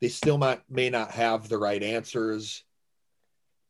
They 0.00 0.08
still 0.08 0.38
might, 0.38 0.60
may 0.70 0.90
not 0.90 1.10
have 1.12 1.48
the 1.48 1.58
right 1.58 1.82
answers, 1.82 2.64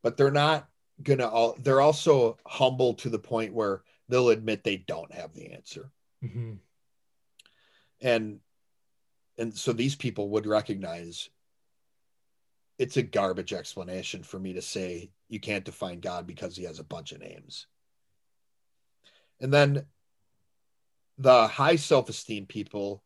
but 0.07 0.16
they're 0.16 0.31
not 0.31 0.69
gonna. 1.03 1.27
All, 1.27 1.57
they're 1.59 1.81
also 1.81 2.38
humble 2.47 2.95
to 2.95 3.11
the 3.11 3.19
point 3.19 3.53
where 3.53 3.83
they'll 4.09 4.29
admit 4.29 4.62
they 4.62 4.77
don't 4.77 5.12
have 5.12 5.35
the 5.35 5.51
answer. 5.51 5.90
Mm-hmm. 6.25 6.53
And 8.03 8.38
and 9.37 9.53
so 9.53 9.73
these 9.73 9.97
people 9.97 10.29
would 10.29 10.47
recognize 10.47 11.29
it's 12.79 12.97
a 12.97 13.03
garbage 13.03 13.53
explanation 13.53 14.23
for 14.23 14.38
me 14.38 14.53
to 14.53 14.62
say 14.62 15.11
you 15.29 15.40
can't 15.40 15.64
define 15.64 15.99
God 15.99 16.25
because 16.25 16.55
he 16.55 16.62
has 16.62 16.79
a 16.79 16.85
bunch 16.85 17.11
of 17.11 17.19
names. 17.19 17.66
And 19.40 19.53
then 19.53 19.87
the 21.19 21.49
high 21.49 21.75
self-esteem 21.75 22.47
people 22.47 23.03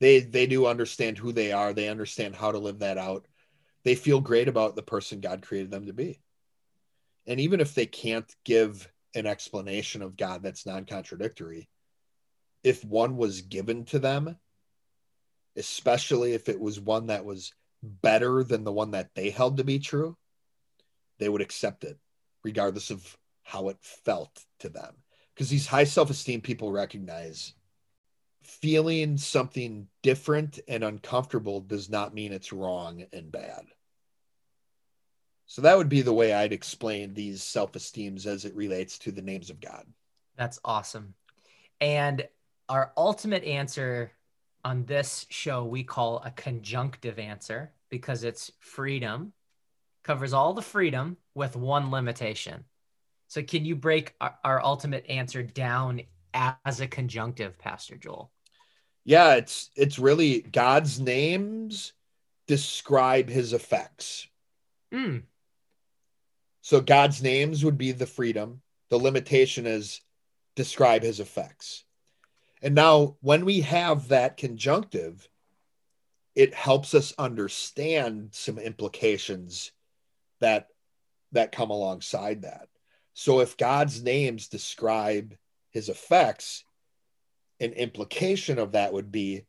they 0.00 0.20
they 0.20 0.46
do 0.46 0.64
understand 0.64 1.18
who 1.18 1.32
they 1.32 1.52
are, 1.52 1.74
they 1.74 1.90
understand 1.90 2.34
how 2.34 2.50
to 2.50 2.58
live 2.58 2.78
that 2.78 2.96
out. 2.96 3.26
They 3.86 3.94
feel 3.94 4.20
great 4.20 4.48
about 4.48 4.74
the 4.74 4.82
person 4.82 5.20
God 5.20 5.42
created 5.42 5.70
them 5.70 5.86
to 5.86 5.92
be. 5.92 6.18
And 7.24 7.38
even 7.38 7.60
if 7.60 7.72
they 7.72 7.86
can't 7.86 8.28
give 8.44 8.92
an 9.14 9.26
explanation 9.26 10.02
of 10.02 10.16
God 10.16 10.42
that's 10.42 10.66
non-contradictory, 10.66 11.68
if 12.64 12.84
one 12.84 13.16
was 13.16 13.42
given 13.42 13.84
to 13.84 14.00
them, 14.00 14.38
especially 15.54 16.32
if 16.32 16.48
it 16.48 16.58
was 16.58 16.80
one 16.80 17.06
that 17.06 17.24
was 17.24 17.52
better 17.80 18.42
than 18.42 18.64
the 18.64 18.72
one 18.72 18.90
that 18.90 19.14
they 19.14 19.30
held 19.30 19.58
to 19.58 19.64
be 19.64 19.78
true, 19.78 20.16
they 21.20 21.28
would 21.28 21.40
accept 21.40 21.84
it 21.84 21.96
regardless 22.42 22.90
of 22.90 23.16
how 23.44 23.68
it 23.68 23.78
felt 23.80 24.44
to 24.58 24.68
them. 24.68 24.96
Because 25.32 25.48
these 25.48 25.68
high 25.68 25.84
self 25.84 26.10
esteem 26.10 26.40
people 26.40 26.72
recognize 26.72 27.54
feeling 28.42 29.16
something 29.16 29.86
different 30.02 30.58
and 30.66 30.82
uncomfortable 30.82 31.60
does 31.60 31.88
not 31.88 32.14
mean 32.14 32.32
it's 32.32 32.52
wrong 32.52 33.04
and 33.12 33.30
bad. 33.30 33.64
So 35.46 35.62
that 35.62 35.76
would 35.76 35.88
be 35.88 36.02
the 36.02 36.12
way 36.12 36.32
I'd 36.32 36.52
explain 36.52 37.14
these 37.14 37.42
self 37.42 37.76
esteems 37.76 38.26
as 38.26 38.44
it 38.44 38.54
relates 38.54 38.98
to 39.00 39.12
the 39.12 39.22
names 39.22 39.50
of 39.50 39.60
God. 39.60 39.86
That's 40.36 40.58
awesome. 40.64 41.14
And 41.80 42.26
our 42.68 42.92
ultimate 42.96 43.44
answer 43.44 44.12
on 44.64 44.84
this 44.84 45.26
show 45.30 45.64
we 45.64 45.84
call 45.84 46.20
a 46.24 46.30
conjunctive 46.32 47.18
answer 47.18 47.72
because 47.88 48.24
it's 48.24 48.50
freedom, 48.58 49.32
covers 50.02 50.32
all 50.32 50.52
the 50.52 50.62
freedom 50.62 51.16
with 51.34 51.54
one 51.54 51.90
limitation. 51.90 52.64
So, 53.28 53.42
can 53.42 53.64
you 53.64 53.76
break 53.76 54.14
our, 54.20 54.36
our 54.44 54.64
ultimate 54.64 55.06
answer 55.08 55.42
down 55.42 56.02
as 56.34 56.80
a 56.80 56.86
conjunctive, 56.86 57.58
Pastor 57.58 57.96
Joel? 57.96 58.30
Yeah, 59.04 59.34
it's 59.34 59.70
it's 59.76 59.98
really 59.98 60.40
God's 60.40 61.00
names 61.00 61.92
describe 62.46 63.28
His 63.28 63.52
effects. 63.52 64.26
Mm. 64.92 65.22
So 66.66 66.80
God's 66.80 67.22
names 67.22 67.64
would 67.64 67.78
be 67.78 67.92
the 67.92 68.08
freedom. 68.08 68.60
The 68.90 68.98
limitation 68.98 69.68
is 69.68 70.00
describe 70.56 71.04
His 71.04 71.20
effects. 71.20 71.84
And 72.60 72.74
now, 72.74 73.18
when 73.20 73.44
we 73.44 73.60
have 73.60 74.08
that 74.08 74.36
conjunctive, 74.36 75.28
it 76.34 76.52
helps 76.54 76.92
us 76.92 77.14
understand 77.18 78.30
some 78.32 78.58
implications 78.58 79.70
that 80.40 80.66
that 81.30 81.52
come 81.52 81.70
alongside 81.70 82.42
that. 82.42 82.66
So 83.14 83.38
if 83.38 83.56
God's 83.56 84.02
names 84.02 84.48
describe 84.48 85.36
his 85.70 85.88
effects, 85.88 86.64
an 87.60 87.74
implication 87.74 88.58
of 88.58 88.72
that 88.72 88.92
would 88.92 89.12
be 89.12 89.46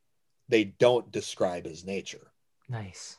they 0.50 0.66
don't 0.66 1.12
describe 1.12 1.66
his 1.66 1.84
nature. 1.84 2.32
Nice. 2.70 3.18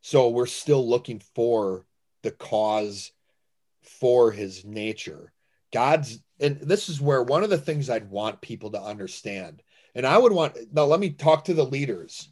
So 0.00 0.28
we're 0.28 0.46
still 0.46 0.88
looking 0.88 1.20
for 1.34 1.86
the 2.24 2.32
cause 2.32 3.12
for 3.82 4.32
his 4.32 4.64
nature. 4.64 5.32
God's, 5.72 6.20
and 6.40 6.58
this 6.60 6.88
is 6.88 7.00
where 7.00 7.22
one 7.22 7.44
of 7.44 7.50
the 7.50 7.58
things 7.58 7.88
I'd 7.88 8.10
want 8.10 8.40
people 8.40 8.70
to 8.72 8.80
understand. 8.80 9.62
And 9.94 10.04
I 10.06 10.18
would 10.18 10.32
want, 10.32 10.56
now 10.72 10.84
let 10.84 10.98
me 10.98 11.10
talk 11.10 11.44
to 11.44 11.54
the 11.54 11.64
leaders. 11.64 12.28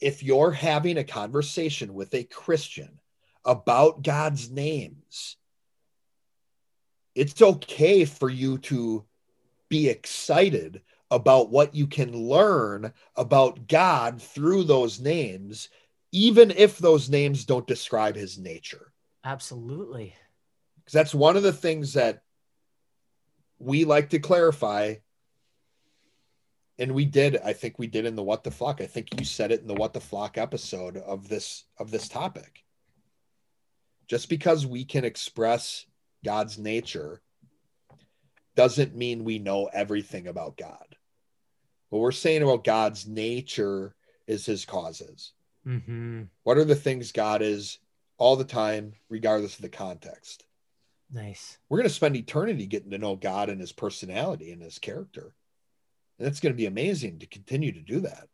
If 0.00 0.22
you're 0.22 0.52
having 0.52 0.98
a 0.98 1.04
conversation 1.04 1.94
with 1.94 2.14
a 2.14 2.22
Christian 2.22 3.00
about 3.44 4.02
God's 4.02 4.50
names, 4.50 5.36
it's 7.14 7.42
okay 7.42 8.04
for 8.04 8.30
you 8.30 8.58
to 8.58 9.04
be 9.68 9.88
excited 9.88 10.82
about 11.10 11.50
what 11.50 11.74
you 11.74 11.86
can 11.86 12.12
learn 12.12 12.92
about 13.16 13.66
God 13.66 14.20
through 14.20 14.64
those 14.64 15.00
names, 15.00 15.68
even 16.12 16.50
if 16.50 16.78
those 16.78 17.08
names 17.08 17.44
don't 17.44 17.66
describe 17.66 18.14
his 18.14 18.38
nature. 18.38 18.87
Absolutely. 19.24 20.14
Because 20.78 20.92
that's 20.92 21.14
one 21.14 21.36
of 21.36 21.42
the 21.42 21.52
things 21.52 21.94
that 21.94 22.22
we 23.58 23.84
like 23.84 24.10
to 24.10 24.18
clarify. 24.18 24.94
And 26.78 26.92
we 26.92 27.04
did, 27.04 27.36
I 27.44 27.52
think 27.52 27.78
we 27.78 27.88
did 27.88 28.06
in 28.06 28.16
the 28.16 28.22
What 28.22 28.44
the 28.44 28.50
Flock. 28.50 28.80
I 28.80 28.86
think 28.86 29.08
you 29.18 29.24
said 29.24 29.50
it 29.50 29.60
in 29.60 29.66
the 29.66 29.74
What 29.74 29.92
the 29.92 30.00
Flock 30.00 30.38
episode 30.38 30.96
of 30.96 31.28
this 31.28 31.64
of 31.78 31.90
this 31.90 32.08
topic. 32.08 32.64
Just 34.06 34.28
because 34.28 34.64
we 34.64 34.84
can 34.84 35.04
express 35.04 35.84
God's 36.24 36.56
nature 36.58 37.20
doesn't 38.54 38.96
mean 38.96 39.24
we 39.24 39.38
know 39.38 39.66
everything 39.66 40.26
about 40.26 40.56
God. 40.56 40.96
What 41.90 42.00
we're 42.00 42.12
saying 42.12 42.42
about 42.42 42.64
God's 42.64 43.06
nature 43.06 43.94
is 44.26 44.46
his 44.46 44.64
causes. 44.64 45.32
Mm-hmm. 45.66 46.22
What 46.44 46.58
are 46.58 46.64
the 46.64 46.74
things 46.74 47.12
God 47.12 47.42
is 47.42 47.78
all 48.18 48.36
the 48.36 48.44
time, 48.44 48.92
regardless 49.08 49.56
of 49.56 49.62
the 49.62 49.68
context? 49.68 50.44
Nice. 51.10 51.58
We're 51.68 51.78
going 51.78 51.88
to 51.88 51.94
spend 51.94 52.16
eternity 52.16 52.66
getting 52.66 52.90
to 52.90 52.98
know 52.98 53.16
God 53.16 53.48
and 53.48 53.60
his 53.60 53.72
personality 53.72 54.52
and 54.52 54.62
his 54.62 54.78
character. 54.78 55.32
And 56.18 56.28
it's 56.28 56.40
going 56.40 56.52
to 56.52 56.56
be 56.56 56.66
amazing 56.66 57.20
to 57.20 57.26
continue 57.26 57.72
to 57.72 57.80
do 57.80 58.00
that. 58.00 58.28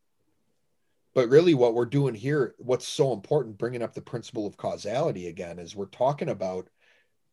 But 1.14 1.29
really, 1.29 1.55
what 1.55 1.75
we're 1.75 1.85
doing 1.85 2.14
here, 2.14 2.57
what's 2.59 2.88
so 2.88 3.12
important, 3.12 3.59
bringing 3.59 3.83
up 3.83 3.94
the 3.94 4.01
principle 4.01 4.47
of 4.47 4.57
causality 4.57 5.29
again, 5.29 5.61
is 5.61 5.77
we're 5.77 5.87
talking 5.87 6.29
about 6.29 6.68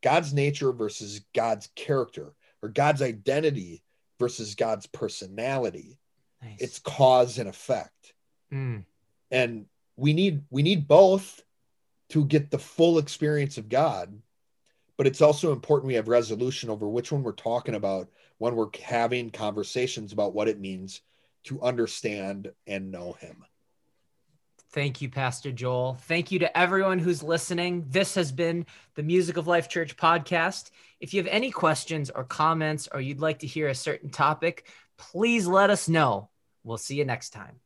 God's 0.03 0.33
nature 0.33 0.71
versus 0.71 1.21
God's 1.33 1.67
character 1.75 2.33
or 2.61 2.69
God's 2.69 3.01
identity 3.01 3.83
versus 4.19 4.53
God's 4.53 4.85
personality. 4.85 5.97
Nice. 6.43 6.57
It's 6.59 6.79
cause 6.79 7.39
and 7.39 7.49
effect. 7.49 8.13
Mm. 8.53 8.85
And 9.31 9.65
we 9.95 10.13
need 10.13 10.43
we 10.51 10.61
need 10.61 10.87
both 10.87 11.41
to 12.11 12.25
get 12.25 12.51
the 12.51 12.59
full 12.59 12.97
experience 12.97 13.57
of 13.57 13.69
God. 13.69 14.21
But 14.97 15.07
it's 15.07 15.21
also 15.21 15.51
important 15.51 15.87
we 15.87 15.95
have 15.95 16.07
resolution 16.07 16.69
over 16.69 16.87
which 16.87 17.11
one 17.11 17.23
we're 17.23 17.31
talking 17.31 17.75
about 17.75 18.09
when 18.37 18.55
we're 18.55 18.67
having 18.83 19.29
conversations 19.29 20.11
about 20.11 20.33
what 20.33 20.47
it 20.47 20.59
means 20.59 21.01
to 21.45 21.61
understand 21.61 22.51
and 22.67 22.91
know 22.91 23.13
him. 23.13 23.43
Thank 24.71 25.01
you, 25.01 25.09
Pastor 25.09 25.51
Joel. 25.51 25.95
Thank 26.01 26.31
you 26.31 26.39
to 26.39 26.57
everyone 26.57 26.99
who's 26.99 27.23
listening. 27.23 27.85
This 27.89 28.15
has 28.15 28.31
been 28.31 28.65
the 28.95 29.03
Music 29.03 29.37
of 29.37 29.47
Life 29.47 29.67
Church 29.69 29.97
podcast. 29.97 30.69
If 30.99 31.13
you 31.13 31.21
have 31.21 31.31
any 31.31 31.49
questions 31.51 32.09
or 32.09 32.23
comments, 32.23 32.87
or 32.91 33.01
you'd 33.01 33.19
like 33.19 33.39
to 33.39 33.47
hear 33.47 33.67
a 33.67 33.75
certain 33.75 34.09
topic, 34.09 34.67
please 34.97 35.47
let 35.47 35.69
us 35.69 35.89
know. 35.89 36.29
We'll 36.63 36.77
see 36.77 36.95
you 36.95 37.05
next 37.05 37.31
time. 37.31 37.59